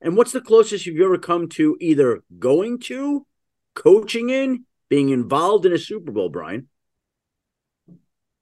And 0.00 0.16
what's 0.16 0.32
the 0.32 0.40
closest 0.40 0.86
you've 0.86 1.00
ever 1.00 1.18
come 1.18 1.48
to 1.50 1.76
either 1.80 2.22
going 2.38 2.78
to, 2.80 3.26
coaching 3.74 4.30
in, 4.30 4.64
being 4.88 5.08
involved 5.08 5.66
in 5.66 5.72
a 5.72 5.78
Super 5.78 6.12
Bowl, 6.12 6.28
Brian? 6.28 6.68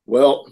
Well, 0.07 0.47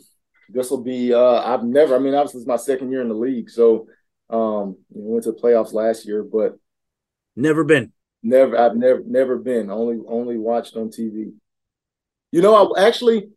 this 0.49 0.71
will 0.71 0.83
be 0.83 1.13
uh 1.13 1.43
I've 1.43 1.65
never 1.65 1.97
I 1.97 1.99
mean 1.99 2.15
obviously 2.15 2.41
it's 2.41 2.49
my 2.49 2.57
second 2.57 2.91
year 2.91 3.03
in 3.03 3.09
the 3.09 3.15
league. 3.15 3.51
So 3.51 3.87
um 4.31 4.77
we 4.91 5.13
went 5.13 5.25
to 5.25 5.33
the 5.33 5.39
playoffs 5.39 5.73
last 5.73 6.07
year, 6.07 6.23
but 6.23 6.59
never 7.37 7.65
been. 7.65 7.93
Never 8.23 8.57
I've 8.59 8.77
never 8.77 9.03
never 9.07 9.39
been. 9.39 9.71
Only 9.71 9.99
only 10.07 10.39
watched 10.39 10.77
on 10.77 10.89
TV. 10.91 11.33
You 12.33 12.43
know, 12.43 12.73
I 12.75 12.87
actually 12.87 13.31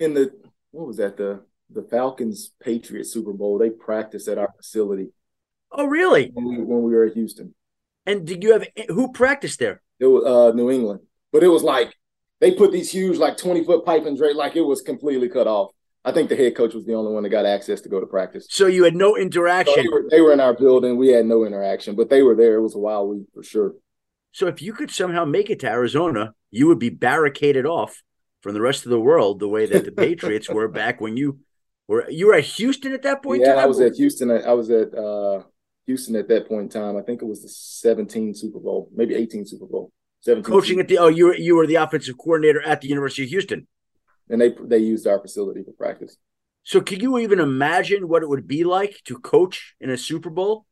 in 0.00 0.14
the 0.14 0.32
what 0.70 0.86
was 0.86 0.96
that 0.98 1.16
the 1.16 1.42
the 1.70 1.82
Falcons 1.82 2.52
Patriots 2.62 3.12
Super 3.12 3.32
Bowl, 3.32 3.58
they 3.58 3.70
practiced 3.70 4.28
at 4.28 4.38
our 4.38 4.52
facility. 4.56 5.10
Oh, 5.72 5.86
really? 5.86 6.30
When 6.32 6.44
we, 6.46 6.58
when 6.62 6.82
we 6.82 6.94
were 6.94 7.04
at 7.04 7.14
Houston. 7.14 7.54
And 8.06 8.26
did 8.26 8.42
you 8.42 8.52
have 8.52 8.66
who 8.88 9.12
practiced 9.12 9.58
there? 9.58 9.82
It 9.98 10.06
was 10.06 10.24
uh, 10.24 10.54
New 10.54 10.70
England, 10.70 11.00
but 11.32 11.42
it 11.42 11.48
was 11.48 11.62
like 11.62 11.94
they 12.40 12.52
put 12.52 12.70
these 12.70 12.90
huge, 12.90 13.16
like 13.16 13.36
twenty 13.36 13.64
foot 13.64 13.84
pipe 13.84 14.04
and 14.04 14.16
drape, 14.16 14.36
like 14.36 14.56
it 14.56 14.60
was 14.60 14.82
completely 14.82 15.28
cut 15.28 15.46
off. 15.46 15.70
I 16.04 16.12
think 16.12 16.28
the 16.28 16.36
head 16.36 16.54
coach 16.54 16.74
was 16.74 16.84
the 16.84 16.94
only 16.94 17.12
one 17.12 17.22
that 17.22 17.30
got 17.30 17.46
access 17.46 17.80
to 17.82 17.88
go 17.88 17.98
to 17.98 18.06
practice. 18.06 18.46
So 18.50 18.66
you 18.66 18.84
had 18.84 18.94
no 18.94 19.16
interaction. 19.16 19.74
So 19.74 19.82
they, 19.82 19.88
were, 19.88 20.06
they 20.10 20.20
were 20.20 20.32
in 20.32 20.40
our 20.40 20.52
building. 20.52 20.98
We 20.98 21.08
had 21.08 21.24
no 21.24 21.44
interaction, 21.44 21.94
but 21.94 22.10
they 22.10 22.22
were 22.22 22.34
there. 22.34 22.56
It 22.56 22.62
was 22.62 22.74
a 22.74 22.78
wild 22.78 23.08
week 23.08 23.26
for 23.32 23.42
sure. 23.42 23.74
So 24.32 24.46
if 24.46 24.60
you 24.60 24.72
could 24.72 24.90
somehow 24.90 25.24
make 25.24 25.48
it 25.48 25.60
to 25.60 25.68
Arizona, 25.68 26.34
you 26.50 26.66
would 26.66 26.78
be 26.78 26.90
barricaded 26.90 27.66
off 27.66 28.02
from 28.42 28.52
the 28.52 28.60
rest 28.60 28.84
of 28.84 28.90
the 28.90 29.00
world 29.00 29.38
the 29.38 29.48
way 29.48 29.64
that 29.64 29.84
the 29.84 29.92
Patriots 29.92 30.50
were 30.50 30.68
back 30.68 31.00
when 31.00 31.16
you 31.16 31.38
were 31.88 32.08
you 32.10 32.26
were 32.26 32.34
at 32.34 32.44
Houston 32.44 32.92
at 32.92 33.02
that 33.02 33.22
point. 33.22 33.42
Yeah, 33.42 33.54
I 33.54 33.66
was 33.66 33.80
at 33.80 33.94
Houston. 33.94 34.30
I 34.30 34.52
was 34.52 34.70
at 34.70 34.94
uh, 34.94 35.42
Houston 35.86 36.16
at 36.16 36.28
that 36.28 36.48
point 36.48 36.62
in 36.62 36.68
time. 36.68 36.96
I 36.96 37.02
think 37.02 37.22
it 37.22 37.26
was 37.26 37.42
the 37.42 37.48
17 37.48 38.34
Super 38.34 38.58
Bowl, 38.58 38.90
maybe 38.94 39.14
18 39.14 39.46
Super 39.46 39.66
Bowl. 39.66 39.92
17 40.22 40.52
Coaching 40.52 40.80
at 40.80 40.88
the 40.88 40.98
oh, 40.98 41.08
you 41.08 41.26
were 41.26 41.36
you 41.36 41.56
were 41.56 41.66
the 41.66 41.76
offensive 41.76 42.18
coordinator 42.18 42.62
at 42.62 42.80
the 42.80 42.88
University 42.88 43.22
of 43.22 43.28
Houston, 43.30 43.66
and 44.28 44.40
they 44.40 44.54
they 44.62 44.78
used 44.78 45.06
our 45.06 45.20
facility 45.20 45.62
for 45.62 45.72
practice. 45.72 46.16
So, 46.62 46.80
can 46.80 47.00
you 47.00 47.18
even 47.18 47.40
imagine 47.40 48.08
what 48.08 48.22
it 48.22 48.28
would 48.28 48.48
be 48.48 48.64
like 48.64 49.00
to 49.04 49.18
coach 49.18 49.74
in 49.80 49.90
a 49.90 49.98
Super 49.98 50.30
Bowl? 50.30 50.66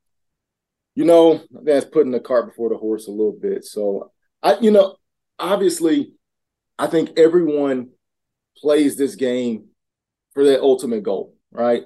You 0.94 1.04
know, 1.04 1.42
that's 1.50 1.84
putting 1.84 2.12
the 2.12 2.20
cart 2.20 2.48
before 2.48 2.70
the 2.70 2.76
horse 2.76 3.06
a 3.08 3.10
little 3.10 3.38
bit. 3.38 3.64
So, 3.64 4.10
I, 4.42 4.58
you 4.58 4.70
know, 4.70 4.96
obviously, 5.38 6.14
I 6.78 6.86
think 6.86 7.18
everyone 7.18 7.90
plays 8.56 8.96
this 8.96 9.16
game 9.16 9.68
for 10.34 10.44
that 10.44 10.60
ultimate 10.60 11.02
goal, 11.02 11.34
right? 11.50 11.84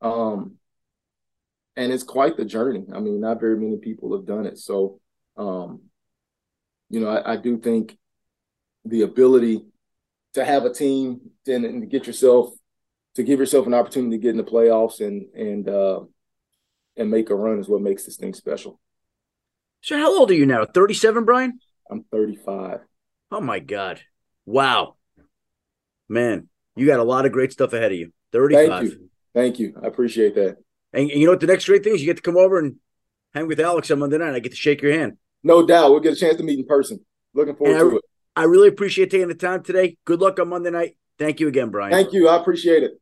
Um, 0.00 0.56
and 1.76 1.92
it's 1.92 2.04
quite 2.04 2.36
the 2.36 2.44
journey. 2.44 2.84
I 2.92 3.00
mean, 3.00 3.20
not 3.20 3.40
very 3.40 3.56
many 3.56 3.78
people 3.78 4.16
have 4.16 4.26
done 4.26 4.46
it. 4.46 4.58
So, 4.58 5.00
um, 5.36 5.82
you 6.90 7.00
know, 7.00 7.08
I, 7.08 7.34
I 7.34 7.36
do 7.36 7.58
think 7.58 7.96
the 8.84 9.02
ability 9.02 9.64
to 10.34 10.44
have 10.44 10.64
a 10.64 10.72
team 10.72 11.20
and, 11.46 11.64
and 11.64 11.82
to 11.82 11.86
get 11.86 12.06
yourself 12.06 12.50
to 13.14 13.22
give 13.22 13.38
yourself 13.38 13.66
an 13.66 13.74
opportunity 13.74 14.16
to 14.16 14.22
get 14.22 14.30
in 14.30 14.36
the 14.36 14.44
playoffs 14.44 15.00
and 15.00 15.26
and 15.34 15.68
uh, 15.68 16.00
and 16.96 17.10
make 17.10 17.30
a 17.30 17.34
run 17.34 17.58
is 17.58 17.68
what 17.68 17.80
makes 17.80 18.04
this 18.04 18.16
thing 18.16 18.34
special. 18.34 18.80
So, 19.80 19.96
how 19.96 20.18
old 20.18 20.30
are 20.30 20.34
you 20.34 20.46
now? 20.46 20.64
Thirty-seven, 20.64 21.24
Brian. 21.24 21.58
I'm 21.90 22.04
thirty-five. 22.10 22.80
Oh 23.30 23.40
my 23.40 23.58
god! 23.58 24.00
Wow, 24.46 24.96
man, 26.08 26.48
you 26.76 26.86
got 26.86 27.00
a 27.00 27.04
lot 27.04 27.26
of 27.26 27.32
great 27.32 27.52
stuff 27.52 27.72
ahead 27.72 27.92
of 27.92 27.98
you. 27.98 28.12
Thirty-five. 28.32 28.68
Thank 28.68 28.92
you. 28.92 29.10
Thank 29.34 29.58
you. 29.58 29.74
I 29.82 29.86
appreciate 29.86 30.34
that. 30.36 30.56
And, 30.92 31.10
and 31.10 31.20
you 31.20 31.26
know 31.26 31.32
what? 31.32 31.40
The 31.40 31.46
next 31.46 31.66
great 31.66 31.82
thing 31.84 31.94
is 31.94 32.00
you 32.00 32.06
get 32.06 32.16
to 32.16 32.22
come 32.22 32.36
over 32.36 32.58
and 32.58 32.76
hang 33.34 33.46
with 33.46 33.60
Alex 33.60 33.90
on 33.90 33.98
Monday 33.98 34.18
night. 34.18 34.34
I 34.34 34.38
get 34.38 34.52
to 34.52 34.56
shake 34.56 34.80
your 34.80 34.92
hand. 34.92 35.18
No 35.42 35.66
doubt. 35.66 35.90
We'll 35.90 36.00
get 36.00 36.12
a 36.12 36.16
chance 36.16 36.36
to 36.36 36.42
meet 36.42 36.58
in 36.58 36.66
person. 36.66 37.04
Looking 37.34 37.56
forward 37.56 37.78
to 37.78 37.96
it. 37.96 38.04
I 38.36 38.44
really 38.44 38.68
appreciate 38.68 39.10
taking 39.10 39.28
the 39.28 39.34
time 39.34 39.62
today. 39.62 39.96
Good 40.04 40.20
luck 40.20 40.40
on 40.40 40.48
Monday 40.48 40.70
night. 40.70 40.96
Thank 41.18 41.38
you 41.38 41.46
again, 41.46 41.70
Brian. 41.70 41.92
Thank 41.92 42.12
you. 42.12 42.28
I 42.28 42.36
appreciate 42.36 42.82
it. 42.82 43.00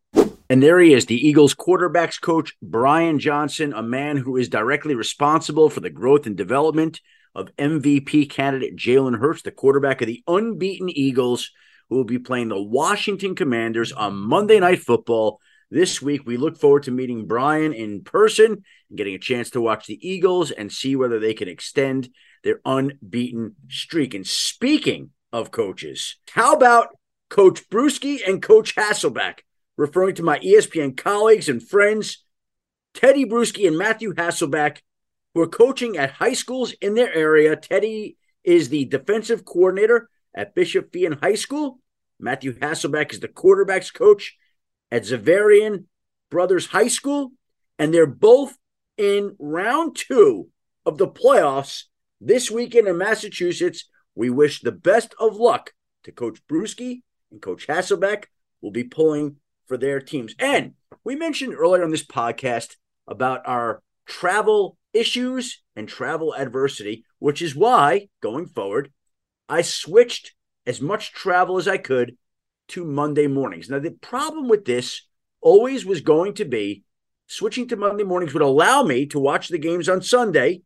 And 0.50 0.62
there 0.62 0.78
he 0.78 0.92
is, 0.92 1.06
the 1.06 1.16
Eagles 1.16 1.54
quarterbacks 1.54 2.20
coach, 2.20 2.52
Brian 2.60 3.18
Johnson, 3.18 3.72
a 3.72 3.82
man 3.82 4.18
who 4.18 4.36
is 4.36 4.50
directly 4.50 4.94
responsible 4.94 5.70
for 5.70 5.80
the 5.80 5.88
growth 5.88 6.26
and 6.26 6.36
development 6.36 7.00
of 7.34 7.48
MVP 7.56 8.28
candidate 8.28 8.76
Jalen 8.76 9.18
Hurts, 9.18 9.40
the 9.40 9.50
quarterback 9.50 10.02
of 10.02 10.08
the 10.08 10.22
unbeaten 10.26 10.90
Eagles, 10.90 11.50
who 11.88 11.96
will 11.96 12.04
be 12.04 12.18
playing 12.18 12.48
the 12.48 12.60
Washington 12.60 13.34
Commanders 13.34 13.92
on 13.92 14.14
Monday 14.14 14.60
Night 14.60 14.80
Football. 14.80 15.40
This 15.70 16.02
week, 16.02 16.26
we 16.26 16.36
look 16.36 16.58
forward 16.58 16.82
to 16.82 16.90
meeting 16.90 17.26
Brian 17.26 17.72
in 17.72 18.02
person 18.02 18.62
and 18.90 18.98
getting 18.98 19.14
a 19.14 19.18
chance 19.18 19.48
to 19.50 19.60
watch 19.62 19.86
the 19.86 20.06
Eagles 20.06 20.50
and 20.50 20.70
see 20.70 20.96
whether 20.96 21.18
they 21.18 21.32
can 21.32 21.48
extend 21.48 22.10
their 22.44 22.60
unbeaten 22.66 23.54
streak. 23.70 24.12
And 24.12 24.26
speaking 24.26 25.10
of 25.32 25.50
coaches, 25.50 26.16
how 26.30 26.54
about 26.54 26.96
Coach 27.28 27.68
Bruschi 27.70 28.20
and 28.26 28.42
Coach 28.42 28.74
Hasselbeck? 28.76 29.40
referring 29.76 30.14
to 30.16 30.22
my 30.22 30.38
ESPN 30.40 30.96
colleagues 30.96 31.48
and 31.48 31.62
friends, 31.62 32.24
Teddy 32.94 33.24
Bruschi 33.24 33.66
and 33.66 33.78
Matthew 33.78 34.14
Hasselbeck, 34.14 34.78
who 35.34 35.40
are 35.40 35.48
coaching 35.48 35.96
at 35.96 36.12
high 36.12 36.34
schools 36.34 36.72
in 36.80 36.94
their 36.94 37.12
area. 37.12 37.56
Teddy 37.56 38.16
is 38.44 38.68
the 38.68 38.84
defensive 38.84 39.44
coordinator 39.44 40.08
at 40.34 40.54
Bishop 40.54 40.92
Feehan 40.92 41.18
High 41.20 41.36
School. 41.36 41.78
Matthew 42.20 42.58
Hasselbeck 42.58 43.12
is 43.12 43.20
the 43.20 43.28
quarterbacks 43.28 43.92
coach 43.92 44.36
at 44.90 45.04
Xaverian 45.04 45.86
Brothers 46.30 46.66
High 46.66 46.88
School. 46.88 47.32
And 47.78 47.92
they're 47.92 48.06
both 48.06 48.56
in 48.98 49.34
round 49.38 49.96
two 49.96 50.48
of 50.84 50.98
the 50.98 51.08
playoffs 51.08 51.84
this 52.20 52.50
weekend 52.50 52.86
in 52.86 52.98
Massachusetts. 52.98 53.86
We 54.14 54.30
wish 54.30 54.60
the 54.60 54.72
best 54.72 55.14
of 55.18 55.36
luck 55.36 55.72
to 56.04 56.12
Coach 56.12 56.40
Bruschi 56.46 57.02
and 57.30 57.40
Coach 57.40 57.66
Hasselbeck. 57.66 58.24
We'll 58.60 58.72
be 58.72 58.84
pulling 58.84 59.36
for 59.66 59.76
their 59.76 60.00
teams. 60.00 60.34
And 60.38 60.74
we 61.04 61.16
mentioned 61.16 61.54
earlier 61.54 61.82
on 61.82 61.90
this 61.90 62.04
podcast 62.04 62.76
about 63.06 63.42
our 63.46 63.82
travel 64.06 64.76
issues 64.92 65.62
and 65.74 65.88
travel 65.88 66.34
adversity, 66.34 67.04
which 67.18 67.40
is 67.40 67.56
why 67.56 68.08
going 68.20 68.46
forward, 68.46 68.92
I 69.48 69.62
switched 69.62 70.34
as 70.66 70.80
much 70.80 71.12
travel 71.12 71.56
as 71.56 71.66
I 71.66 71.78
could 71.78 72.16
to 72.68 72.84
Monday 72.84 73.26
mornings. 73.26 73.68
Now, 73.68 73.78
the 73.78 73.90
problem 73.90 74.48
with 74.48 74.64
this 74.64 75.02
always 75.40 75.84
was 75.84 76.00
going 76.00 76.34
to 76.34 76.44
be 76.44 76.84
switching 77.26 77.66
to 77.68 77.76
Monday 77.76 78.04
mornings 78.04 78.34
would 78.34 78.42
allow 78.42 78.82
me 78.82 79.06
to 79.06 79.18
watch 79.18 79.48
the 79.48 79.58
games 79.58 79.88
on 79.88 80.02
Sunday, 80.02 80.62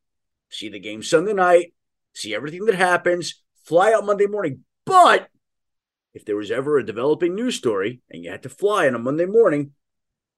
see 0.50 0.68
the 0.68 0.80
game 0.80 1.02
Sunday 1.02 1.32
night, 1.32 1.72
see 2.16 2.34
everything 2.34 2.64
that 2.66 2.74
happens, 2.74 3.42
fly 3.64 3.92
out 3.92 4.06
Monday 4.06 4.26
morning. 4.26 4.64
But 4.84 5.28
if 6.14 6.24
there 6.24 6.36
was 6.36 6.50
ever 6.50 6.78
a 6.78 6.86
developing 6.86 7.34
news 7.34 7.56
story 7.56 8.00
and 8.10 8.24
you 8.24 8.30
had 8.30 8.42
to 8.44 8.48
fly 8.48 8.86
on 8.86 8.94
a 8.94 8.98
Monday 8.98 9.26
morning, 9.26 9.72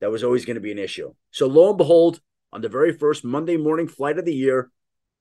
that 0.00 0.10
was 0.10 0.24
always 0.24 0.44
going 0.44 0.56
to 0.56 0.60
be 0.60 0.72
an 0.72 0.78
issue. 0.78 1.14
So 1.30 1.46
lo 1.46 1.68
and 1.68 1.78
behold, 1.78 2.20
on 2.52 2.62
the 2.62 2.68
very 2.68 2.92
first 2.92 3.24
Monday 3.24 3.56
morning 3.56 3.86
flight 3.86 4.18
of 4.18 4.24
the 4.24 4.34
year, 4.34 4.70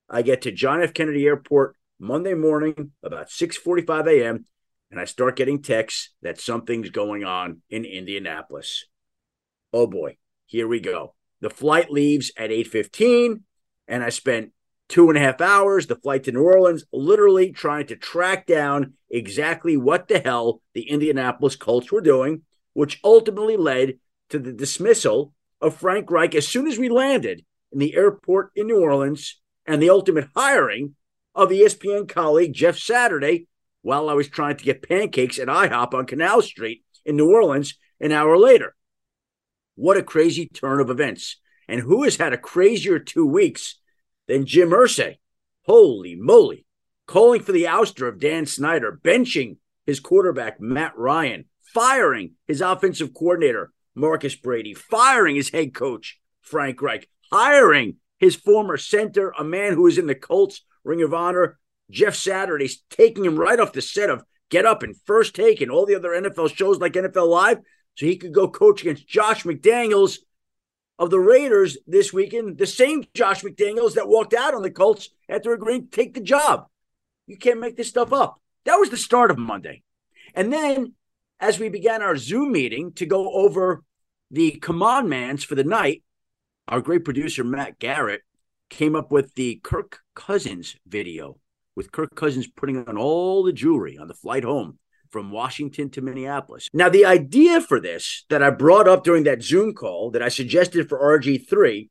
I 0.10 0.22
get 0.22 0.42
to 0.44 0.52
John 0.52 0.82
F. 0.82 0.94
Kennedy 0.94 1.26
Airport 1.26 1.76
Monday 2.00 2.34
morning 2.34 2.92
about 3.04 3.30
6:45 3.30 4.08
a.m. 4.08 4.46
and 4.90 5.00
I 5.00 5.06
start 5.06 5.36
getting 5.36 5.62
texts 5.62 6.12
that 6.22 6.40
something's 6.40 6.90
going 6.90 7.24
on 7.24 7.62
in 7.70 7.86
Indianapolis. 7.86 8.86
Oh 9.74 9.88
boy, 9.88 10.18
here 10.46 10.68
we 10.68 10.80
go. 10.80 11.16
The 11.42 11.50
flight 11.50 11.92
leaves 11.92 12.32
at 12.38 12.50
8:15 12.50 13.42
and 13.88 14.04
I 14.04 14.10
spent 14.10 14.52
two 14.90 15.10
and 15.10 15.18
a 15.18 15.22
half 15.22 15.42
hours, 15.42 15.88
the 15.88 15.96
flight 15.96 16.24
to 16.24 16.32
New 16.32 16.44
Orleans, 16.44 16.86
literally 16.92 17.52
trying 17.52 17.88
to 17.88 17.96
track 17.96 18.46
down 18.46 18.94
exactly 19.10 19.78
what 19.78 20.08
the 20.08 20.20
hell 20.20 20.62
the 20.74 20.90
Indianapolis 20.90 21.56
Colts 21.56 21.92
were 21.92 22.02
doing, 22.02 22.44
which 22.74 23.00
ultimately 23.04 23.58
led 23.58 24.00
to 24.30 24.40
the 24.40 24.54
dismissal 24.54 25.34
of 25.62 25.76
Frank 25.76 26.10
Reich 26.12 26.36
as 26.36 26.48
soon 26.48 26.68
as 26.68 26.78
we 26.78 26.90
landed 26.90 27.44
in 27.72 27.80
the 27.80 27.96
airport 27.96 28.52
in 28.56 28.68
New 28.68 28.82
Orleans 28.82 29.40
and 29.66 29.82
the 29.82 29.90
ultimate 29.90 30.30
hiring 30.36 30.96
of 31.36 31.50
ESPN 31.50 32.08
colleague 32.08 32.54
Jeff 32.54 32.78
Saturday 32.78 33.48
while 33.82 34.10
I 34.10 34.14
was 34.14 34.28
trying 34.28 34.58
to 34.58 34.64
get 34.64 34.88
pancakes 34.88 35.40
at 35.40 35.48
IHOP 35.48 35.94
on 35.94 36.06
Canal 36.06 36.42
Street 36.42 36.84
in 37.06 37.16
New 37.16 37.32
Orleans 37.32 37.76
an 38.00 38.12
hour 38.12 38.38
later. 38.38 38.76
What 39.76 39.98
a 39.98 40.04
crazy 40.04 40.48
turn 40.48 40.80
of 40.80 40.90
events. 40.90 41.38
And 41.68 41.82
who 41.82 42.04
has 42.04 42.18
had 42.18 42.34
a 42.34 42.38
crazier 42.38 43.00
two 43.00 43.26
weeks 43.26 43.76
than 44.28 44.46
Jim 44.46 44.70
Irsay. 44.70 45.18
Holy 45.66 46.16
moly. 46.16 46.66
Calling 47.06 47.42
for 47.42 47.52
the 47.52 47.64
ouster 47.64 48.08
of 48.08 48.20
Dan 48.20 48.46
Snyder, 48.46 49.00
benching 49.02 49.58
his 49.86 50.00
quarterback, 50.00 50.60
Matt 50.60 50.98
Ryan, 50.98 51.46
firing 51.62 52.32
his 52.46 52.62
offensive 52.62 53.14
coordinator, 53.14 53.72
Marcus 53.96 54.36
Brady, 54.36 54.74
firing 54.74 55.36
his 55.36 55.50
head 55.50 55.74
coach, 55.74 56.20
Frank 56.42 56.82
Reich, 56.82 57.08
hiring 57.32 57.96
his 58.20 58.36
former 58.36 58.78
center, 58.78 59.34
a 59.38 59.44
man 59.44 59.74
who 59.74 59.88
is 59.88 59.98
in 59.98 60.08
the 60.08 60.16
Colts 60.16 60.64
Ring 60.84 61.02
of 61.02 61.14
Honor, 61.14 61.58
Jeff 61.90 62.16
Saturday's 62.16 62.84
taking 62.90 63.24
him 63.24 63.38
right 63.38 63.60
off 63.60 63.74
the 63.74 63.82
set 63.82 64.10
of 64.10 64.24
Get 64.50 64.66
Up 64.66 64.84
and 64.84 64.96
First 65.06 65.36
Take 65.36 65.62
and 65.62 65.72
all 65.72 65.86
the 65.86 65.96
other 65.96 66.10
NFL 66.10 66.56
shows 66.56 66.80
like 66.80 66.94
NFL 66.94 67.28
Live 67.28 67.60
so 67.96 68.06
he 68.06 68.18
could 68.18 68.34
go 68.34 68.48
coach 68.50 68.82
against 68.82 69.08
Josh 69.08 69.44
McDaniels 69.44 70.20
of 71.00 71.10
the 71.10 71.20
Raiders 71.20 71.78
this 71.86 72.12
weekend, 72.12 72.58
the 72.58 72.66
same 72.66 73.04
Josh 73.14 73.44
McDaniels 73.44 73.94
that 73.94 74.08
walked 74.08 74.34
out 74.34 74.54
on 74.54 74.62
the 74.62 74.72
Colts 74.72 75.10
after 75.30 75.54
agreeing 75.54 75.84
to 75.84 75.90
take 75.90 76.14
the 76.14 76.22
job. 76.22 76.68
You 77.28 77.38
can't 77.38 77.60
make 77.60 77.78
this 77.78 77.90
stuff 77.90 78.14
up. 78.14 78.42
That 78.66 78.78
was 78.78 78.90
the 78.90 78.98
start 78.98 79.32
of 79.32 79.38
Monday. 79.38 79.84
And 80.34 80.52
then 80.52 80.94
as 81.40 81.60
we 81.60 81.70
began 81.70 82.02
our 82.02 82.18
Zoom 82.18 82.52
meeting 82.52 82.94
to 82.94 83.06
go 83.06 83.32
over 83.32 83.84
the 84.32 84.60
C'mon 84.62 85.08
Mans 85.08 85.44
for 85.44 85.56
the 85.56 85.64
night, 85.64 86.04
our 86.68 86.82
great 86.82 87.06
producer, 87.06 87.44
Matt 87.44 87.80
Garrett, 87.80 88.22
came 88.70 88.96
up 88.96 89.12
with 89.12 89.34
the 89.36 89.62
Kirk 89.64 90.00
Cousins 90.16 90.76
video 90.86 91.38
with 91.76 91.92
Kirk 91.92 92.16
Cousins 92.16 92.48
putting 92.48 92.86
on 92.88 92.98
all 92.98 93.44
the 93.44 93.54
jewelry 93.54 93.98
on 93.98 94.08
the 94.08 94.14
flight 94.14 94.44
home 94.44 94.80
from 95.10 95.32
Washington 95.32 95.90
to 95.92 96.02
Minneapolis. 96.02 96.70
Now, 96.74 96.90
the 96.90 97.06
idea 97.06 97.62
for 97.62 97.80
this 97.80 98.26
that 98.30 98.44
I 98.44 98.50
brought 98.50 98.88
up 98.88 99.04
during 99.04 99.24
that 99.24 99.44
Zoom 99.44 99.74
call 99.74 100.12
that 100.12 100.22
I 100.22 100.30
suggested 100.30 100.90
for 100.90 101.00
RG3 101.00 101.90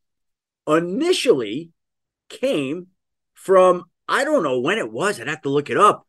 initially 0.68 1.70
came 2.28 2.88
from, 3.34 3.84
I 4.08 4.24
don't 4.24 4.42
know 4.42 4.60
when 4.60 4.78
it 4.78 4.92
was, 4.92 5.20
I'd 5.20 5.28
have 5.28 5.42
to 5.42 5.50
look 5.50 5.70
it 5.70 5.76
up, 5.76 6.06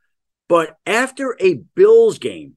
but 0.47 0.77
after 0.85 1.35
a 1.39 1.61
Bills 1.75 2.19
game, 2.19 2.53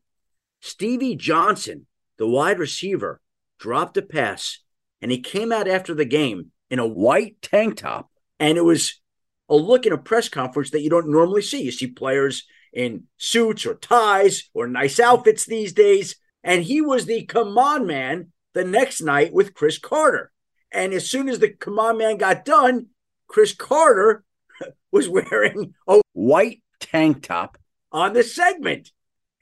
Stevie 0.60 1.16
Johnson, 1.16 1.86
the 2.18 2.28
wide 2.28 2.58
receiver, 2.58 3.20
dropped 3.58 3.96
a 3.96 4.02
pass 4.02 4.60
and 5.02 5.10
he 5.10 5.20
came 5.20 5.52
out 5.52 5.68
after 5.68 5.94
the 5.94 6.04
game 6.04 6.52
in 6.70 6.78
a 6.78 6.86
white 6.86 7.40
tank 7.42 7.76
top. 7.76 8.10
And 8.38 8.56
it 8.56 8.64
was 8.64 9.00
a 9.48 9.56
look 9.56 9.86
in 9.86 9.92
a 9.92 9.98
press 9.98 10.28
conference 10.28 10.70
that 10.70 10.82
you 10.82 10.90
don't 10.90 11.10
normally 11.10 11.42
see. 11.42 11.62
You 11.62 11.72
see 11.72 11.88
players 11.88 12.46
in 12.72 13.04
suits 13.16 13.66
or 13.66 13.74
ties 13.74 14.48
or 14.54 14.66
nice 14.66 15.00
outfits 15.00 15.44
these 15.44 15.72
days. 15.72 16.16
And 16.42 16.62
he 16.62 16.80
was 16.80 17.06
the 17.06 17.26
C'mon 17.26 17.86
Man 17.86 18.32
the 18.54 18.64
next 18.64 19.00
night 19.00 19.32
with 19.32 19.54
Cris 19.54 19.78
Carter. 19.78 20.32
And 20.72 20.92
as 20.92 21.08
soon 21.08 21.28
as 21.28 21.38
the 21.38 21.50
C'mon 21.50 21.98
Man 21.98 22.16
got 22.16 22.44
done, 22.44 22.86
Cris 23.26 23.52
Carter 23.52 24.24
was 24.92 25.08
wearing 25.08 25.74
a 25.86 26.00
white 26.12 26.62
tank 26.78 27.22
top 27.22 27.58
on 27.92 28.12
the 28.12 28.22
segment. 28.22 28.90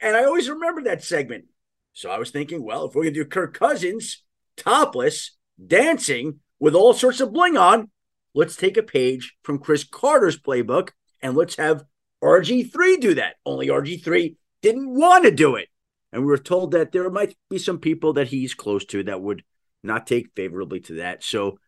And 0.00 0.16
I 0.16 0.24
always 0.24 0.48
remember 0.48 0.82
that 0.82 1.04
segment. 1.04 1.46
So 1.92 2.10
I 2.10 2.18
was 2.18 2.30
thinking, 2.30 2.62
well, 2.62 2.86
if 2.86 2.94
we're 2.94 3.02
going 3.02 3.14
to 3.14 3.24
do 3.24 3.28
Kirk 3.28 3.58
Cousins 3.58 4.22
topless, 4.56 5.36
dancing 5.64 6.40
with 6.60 6.74
all 6.74 6.92
sorts 6.92 7.20
of 7.20 7.32
bling 7.32 7.56
on, 7.56 7.90
let's 8.34 8.56
take 8.56 8.76
a 8.76 8.82
page 8.82 9.36
from 9.42 9.58
Cris 9.58 9.84
Carter's 9.84 10.38
playbook 10.38 10.90
and 11.20 11.36
let's 11.36 11.56
have 11.56 11.84
RG3 12.22 13.00
do 13.00 13.14
that. 13.14 13.36
Only 13.44 13.68
RG3 13.68 14.36
didn't 14.62 14.94
want 14.94 15.24
to 15.24 15.30
do 15.30 15.56
it. 15.56 15.68
And 16.12 16.22
we 16.22 16.28
were 16.28 16.38
told 16.38 16.72
that 16.72 16.92
there 16.92 17.08
might 17.10 17.36
be 17.50 17.58
some 17.58 17.78
people 17.78 18.14
that 18.14 18.28
he's 18.28 18.54
close 18.54 18.84
to 18.86 19.02
that 19.04 19.20
would 19.20 19.44
not 19.82 20.06
take 20.06 20.34
favorably 20.34 20.80
to 20.80 20.94
that. 20.94 21.22
So 21.22 21.58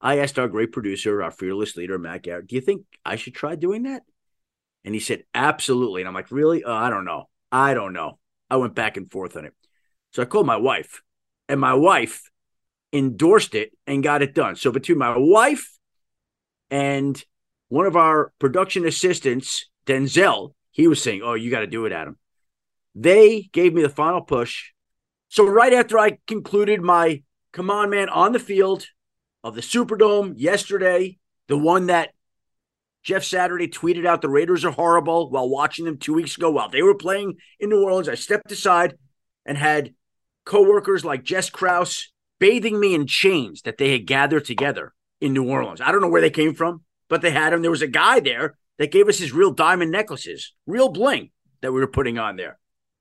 I 0.00 0.18
asked 0.18 0.38
our 0.38 0.48
great 0.48 0.72
producer, 0.72 1.22
our 1.22 1.30
fearless 1.30 1.76
leader, 1.76 1.98
Matt 1.98 2.22
Garrett, 2.22 2.46
do 2.46 2.54
you 2.54 2.60
think 2.60 2.84
I 3.04 3.16
should 3.16 3.34
try 3.34 3.54
doing 3.54 3.84
that? 3.84 4.02
And 4.84 4.94
he 4.94 5.00
said, 5.00 5.24
absolutely. 5.34 6.02
And 6.02 6.08
I'm 6.08 6.14
like, 6.14 6.30
really? 6.30 6.64
Uh, 6.64 6.72
I 6.72 6.90
don't 6.90 7.04
know. 7.04 7.28
I 7.50 7.74
don't 7.74 7.92
know. 7.92 8.18
I 8.50 8.56
went 8.56 8.74
back 8.74 8.96
and 8.96 9.10
forth 9.10 9.36
on 9.36 9.44
it. 9.44 9.54
So 10.12 10.22
I 10.22 10.26
called 10.26 10.46
my 10.46 10.56
wife, 10.56 11.02
and 11.48 11.60
my 11.60 11.74
wife 11.74 12.30
endorsed 12.92 13.54
it 13.54 13.72
and 13.86 14.02
got 14.02 14.22
it 14.22 14.34
done. 14.34 14.56
So 14.56 14.70
between 14.70 14.98
my 14.98 15.16
wife 15.16 15.78
and 16.70 17.22
one 17.68 17.86
of 17.86 17.96
our 17.96 18.32
production 18.38 18.86
assistants, 18.86 19.70
Denzel, 19.86 20.54
he 20.70 20.88
was 20.88 21.02
saying, 21.02 21.22
Oh, 21.22 21.34
you 21.34 21.50
got 21.50 21.60
to 21.60 21.66
do 21.66 21.86
it, 21.86 21.92
Adam. 21.92 22.18
They 22.94 23.48
gave 23.52 23.72
me 23.72 23.82
the 23.82 23.88
final 23.88 24.20
push. 24.20 24.72
So, 25.28 25.46
right 25.46 25.72
after 25.72 25.98
I 25.98 26.18
concluded 26.26 26.82
my 26.82 27.22
C'mon 27.52 27.90
Man 27.90 28.08
on 28.08 28.32
the 28.32 28.38
field 28.38 28.86
of 29.42 29.54
the 29.54 29.62
Superdome 29.62 30.34
yesterday, 30.36 31.18
the 31.48 31.58
one 31.58 31.86
that 31.86 32.10
Jeff 33.02 33.24
Saturday 33.24 33.68
tweeted 33.68 34.06
out 34.06 34.22
the 34.22 34.28
Raiders 34.28 34.64
are 34.64 34.70
horrible 34.70 35.30
while 35.30 35.48
watching 35.48 35.84
them 35.84 35.98
two 35.98 36.14
weeks 36.14 36.36
ago 36.36 36.50
while 36.50 36.68
they 36.68 36.82
were 36.82 36.94
playing 36.94 37.36
in 37.58 37.70
New 37.70 37.82
Orleans, 37.82 38.08
I 38.08 38.14
stepped 38.14 38.52
aside 38.52 38.96
and 39.44 39.58
had 39.58 39.94
coworkers 40.44 41.04
like 41.04 41.24
Jess 41.24 41.50
Krause 41.50 42.12
bathing 42.38 42.78
me 42.78 42.94
in 42.94 43.06
chains 43.06 43.62
that 43.62 43.78
they 43.78 43.92
had 43.92 44.06
gathered 44.06 44.44
together 44.44 44.92
in 45.20 45.32
New 45.32 45.48
Orleans. 45.48 45.80
I 45.80 45.90
don't 45.92 46.00
know 46.00 46.08
where 46.08 46.20
they 46.20 46.30
came 46.30 46.54
from, 46.54 46.82
but 47.08 47.22
they 47.22 47.30
had 47.30 47.52
them. 47.52 47.62
There 47.62 47.70
was 47.70 47.82
a 47.82 47.88
guy 47.88 48.20
there 48.20 48.56
that 48.78 48.92
gave 48.92 49.08
us 49.08 49.18
his 49.18 49.32
real 49.32 49.50
diamond 49.50 49.90
necklaces, 49.90 50.54
real 50.66 50.88
bling 50.88 51.30
that 51.60 51.72
we 51.72 51.80
were 51.80 51.86
putting 51.86 52.18
on 52.18 52.36
there. 52.36 52.58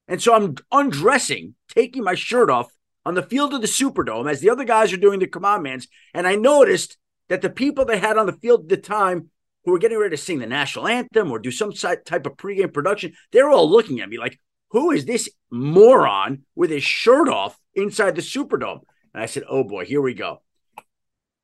And 0.08 0.22
so 0.22 0.34
I'm 0.34 0.56
undressing, 0.72 1.56
taking 1.74 2.04
my 2.04 2.16
shirt 2.16 2.50
off 2.50 2.72
on 3.06 3.16
the 3.16 3.24
field 3.24 3.54
of 3.54 3.62
the 3.62 3.68
Superdome 3.68 4.30
as 4.30 4.42
the 4.42 4.50
other 4.50 4.66
guys 4.66 4.92
are 4.94 4.98
doing 4.98 5.20
the 5.20 5.28
C'mon 5.28 5.64
Mans. 5.64 5.88
And 6.14 6.28
I 6.28 6.36
noticed 6.36 6.98
that 7.30 7.42
the 7.42 7.50
people 7.50 7.86
they 7.86 7.98
had 7.98 8.18
on 8.18 8.26
the 8.26 8.34
field 8.34 8.64
at 8.64 8.70
the 8.70 8.78
time 8.78 9.30
who 9.64 9.72
were 9.72 9.80
getting 9.80 9.98
ready 9.98 10.16
to 10.16 10.22
sing 10.22 10.40
the 10.40 10.48
national 10.48 10.88
anthem 10.88 11.32
or 11.32 11.40
do 11.40 11.52
some 11.52 11.72
type 11.72 12.26
of 12.26 12.38
pregame 12.38 12.74
production, 12.74 13.14
they 13.32 13.42
were 13.42 13.52
all 13.52 13.70
looking 13.70 14.02
at 14.02 14.10
me 14.10 14.18
like, 14.18 14.40
who 14.72 14.92
is 14.92 15.06
this 15.06 15.30
moron 15.50 16.44
with 16.56 16.70
his 16.70 16.84
shirt 16.84 17.30
off 17.30 17.58
inside 17.74 18.16
the 18.16 18.22
Superdome? 18.22 18.82
And 19.14 19.24
I 19.24 19.26
said, 19.26 19.44
oh 19.50 19.64
boy, 19.64 19.86
here 19.86 20.02
we 20.02 20.14
go. 20.14 20.42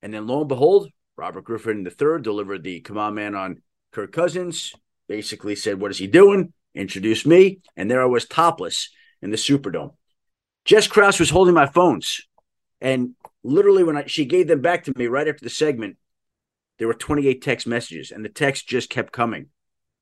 And 0.01 0.13
then 0.13 0.27
lo 0.27 0.39
and 0.41 0.47
behold, 0.47 0.89
Robert 1.15 1.43
Griffin 1.43 1.85
III 1.85 2.21
delivered 2.21 2.63
the 2.63 2.81
C'mon 2.81 3.15
Man 3.15 3.35
on 3.35 3.61
Kirk 3.91 4.11
Cousins, 4.11 4.73
basically 5.07 5.55
said, 5.55 5.79
What 5.79 5.91
is 5.91 5.97
he 5.97 6.07
doing? 6.07 6.53
Introduced 6.75 7.25
me, 7.25 7.59
and 7.75 7.89
there 7.89 8.01
I 8.01 8.05
was 8.05 8.25
topless 8.25 8.89
in 9.21 9.31
the 9.31 9.37
Superdome. 9.37 9.95
Jess 10.65 10.87
Krause 10.87 11.19
was 11.19 11.29
holding 11.29 11.53
my 11.53 11.65
phones. 11.65 12.27
And 12.81 13.15
literally, 13.43 13.83
when 13.83 13.97
I, 13.97 14.05
she 14.05 14.25
gave 14.25 14.47
them 14.47 14.61
back 14.61 14.83
to 14.83 14.93
me 14.95 15.07
right 15.07 15.27
after 15.27 15.43
the 15.43 15.49
segment, 15.49 15.97
there 16.77 16.87
were 16.87 16.93
28 16.93 17.41
text 17.41 17.65
messages, 17.65 18.11
and 18.11 18.23
the 18.23 18.29
text 18.29 18.67
just 18.67 18.89
kept 18.89 19.11
coming 19.11 19.47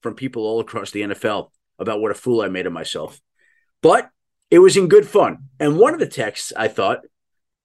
from 0.01 0.15
people 0.15 0.43
all 0.43 0.59
across 0.59 0.91
the 0.91 1.01
NFL 1.01 1.51
about 1.79 2.01
what 2.01 2.11
a 2.11 2.15
fool 2.15 2.41
I 2.41 2.47
made 2.47 2.65
of 2.65 2.73
myself. 2.73 3.21
But 3.81 4.09
it 4.51 4.59
was 4.59 4.77
in 4.77 4.87
good 4.87 5.07
fun. 5.07 5.49
And 5.59 5.77
one 5.77 5.93
of 5.93 5.99
the 5.99 6.07
texts 6.07 6.51
I 6.55 6.67
thought 6.67 6.99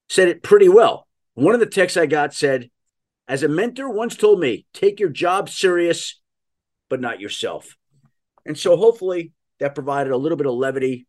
said 0.08 0.28
it 0.28 0.42
pretty 0.42 0.68
well. 0.68 1.06
One 1.34 1.54
of 1.54 1.60
the 1.60 1.66
texts 1.66 1.96
I 1.96 2.06
got 2.06 2.34
said, 2.34 2.70
As 3.30 3.44
a 3.44 3.48
mentor 3.48 3.88
once 3.88 4.16
told 4.16 4.40
me, 4.40 4.66
take 4.74 4.98
your 4.98 5.08
job 5.08 5.48
serious, 5.48 6.20
but 6.88 7.00
not 7.00 7.20
yourself. 7.20 7.76
And 8.44 8.58
so 8.58 8.76
hopefully 8.76 9.30
that 9.60 9.76
provided 9.76 10.12
a 10.12 10.16
little 10.16 10.36
bit 10.36 10.48
of 10.48 10.54
levity 10.54 11.06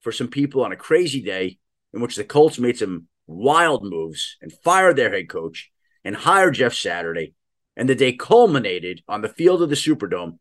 for 0.00 0.10
some 0.10 0.26
people 0.26 0.64
on 0.64 0.72
a 0.72 0.76
crazy 0.76 1.22
day 1.22 1.58
in 1.94 2.00
which 2.00 2.16
the 2.16 2.24
Colts 2.24 2.58
made 2.58 2.76
some 2.76 3.06
wild 3.28 3.84
moves 3.84 4.36
and 4.42 4.52
fired 4.64 4.96
their 4.96 5.12
head 5.12 5.28
coach 5.28 5.70
and 6.02 6.16
hired 6.16 6.54
Jeff 6.54 6.74
Saturday. 6.74 7.34
And 7.76 7.88
the 7.88 7.94
day 7.94 8.14
culminated 8.14 9.04
on 9.06 9.20
the 9.20 9.28
field 9.28 9.62
of 9.62 9.68
the 9.68 9.76
Superdome 9.76 10.40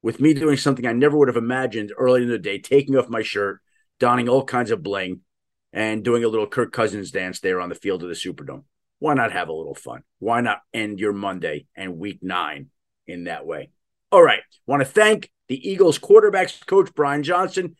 with 0.00 0.20
me 0.20 0.32
doing 0.32 0.56
something 0.56 0.86
I 0.86 0.94
never 0.94 1.18
would 1.18 1.28
have 1.28 1.36
imagined 1.36 1.92
early 1.98 2.22
in 2.22 2.30
the 2.30 2.38
day, 2.38 2.58
taking 2.58 2.96
off 2.96 3.10
my 3.10 3.20
shirt, 3.20 3.60
donning 4.00 4.26
all 4.26 4.42
kinds 4.42 4.70
of 4.70 4.82
bling, 4.82 5.20
and 5.70 6.02
doing 6.02 6.24
a 6.24 6.28
little 6.28 6.46
Kirk 6.46 6.72
Cousins 6.72 7.10
dance 7.10 7.40
there 7.40 7.60
on 7.60 7.68
the 7.68 7.74
field 7.74 8.02
of 8.02 8.08
the 8.08 8.14
Superdome. 8.14 8.64
Why 9.02 9.14
not 9.14 9.32
have 9.32 9.48
a 9.48 9.52
little 9.52 9.74
fun? 9.74 10.04
Why 10.20 10.42
not 10.42 10.60
end 10.72 11.00
your 11.00 11.12
Monday 11.12 11.66
and 11.74 11.98
week 11.98 12.20
nine 12.22 12.68
in 13.08 13.24
that 13.24 13.44
way? 13.44 13.70
All 14.12 14.22
right. 14.22 14.42
Want 14.64 14.80
to 14.80 14.86
thank 14.86 15.28
the 15.48 15.68
Eagles 15.68 15.98
quarterbacks 15.98 16.64
coach, 16.64 16.94
Brian 16.94 17.24
Johnson, 17.24 17.74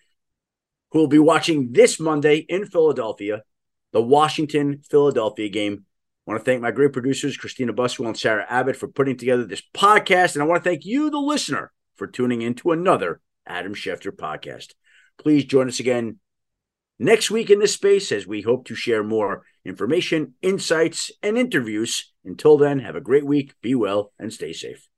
who 0.90 0.98
will 0.98 1.06
be 1.06 1.20
watching 1.20 1.70
this 1.70 2.00
Monday 2.00 2.38
in 2.38 2.66
Philadelphia, 2.66 3.44
the 3.92 4.02
Washington 4.02 4.80
Philadelphia 4.90 5.48
game. 5.48 5.84
I 6.26 6.32
want 6.32 6.40
to 6.40 6.44
thank 6.44 6.60
my 6.60 6.72
great 6.72 6.92
producers, 6.92 7.36
Christina 7.36 7.72
Buswell 7.72 8.08
and 8.08 8.18
Sarah 8.18 8.44
Abbott, 8.48 8.74
for 8.74 8.88
putting 8.88 9.16
together 9.16 9.44
this 9.44 9.62
podcast. 9.72 10.34
And 10.34 10.42
I 10.42 10.46
want 10.46 10.64
to 10.64 10.68
thank 10.68 10.84
you, 10.84 11.08
the 11.08 11.20
listener, 11.20 11.70
for 11.94 12.08
tuning 12.08 12.42
in 12.42 12.54
to 12.54 12.72
another 12.72 13.20
Adam 13.46 13.76
Schefter 13.76 14.10
podcast. 14.10 14.72
Please 15.18 15.44
join 15.44 15.68
us 15.68 15.78
again 15.78 16.18
next 17.02 17.30
week 17.30 17.50
in 17.50 17.58
this 17.58 17.74
space 17.74 18.12
as 18.12 18.26
we 18.26 18.42
hope 18.42 18.64
to 18.66 18.74
share 18.74 19.02
more 19.02 19.42
information, 19.64 20.34
insights, 20.40 21.10
and 21.22 21.36
interviews. 21.36 22.12
Until 22.24 22.56
then, 22.56 22.78
have 22.78 22.96
a 22.96 23.00
great 23.00 23.26
week, 23.26 23.54
be 23.60 23.74
well, 23.74 24.12
and 24.18 24.32
stay 24.32 24.52
safe. 24.52 24.88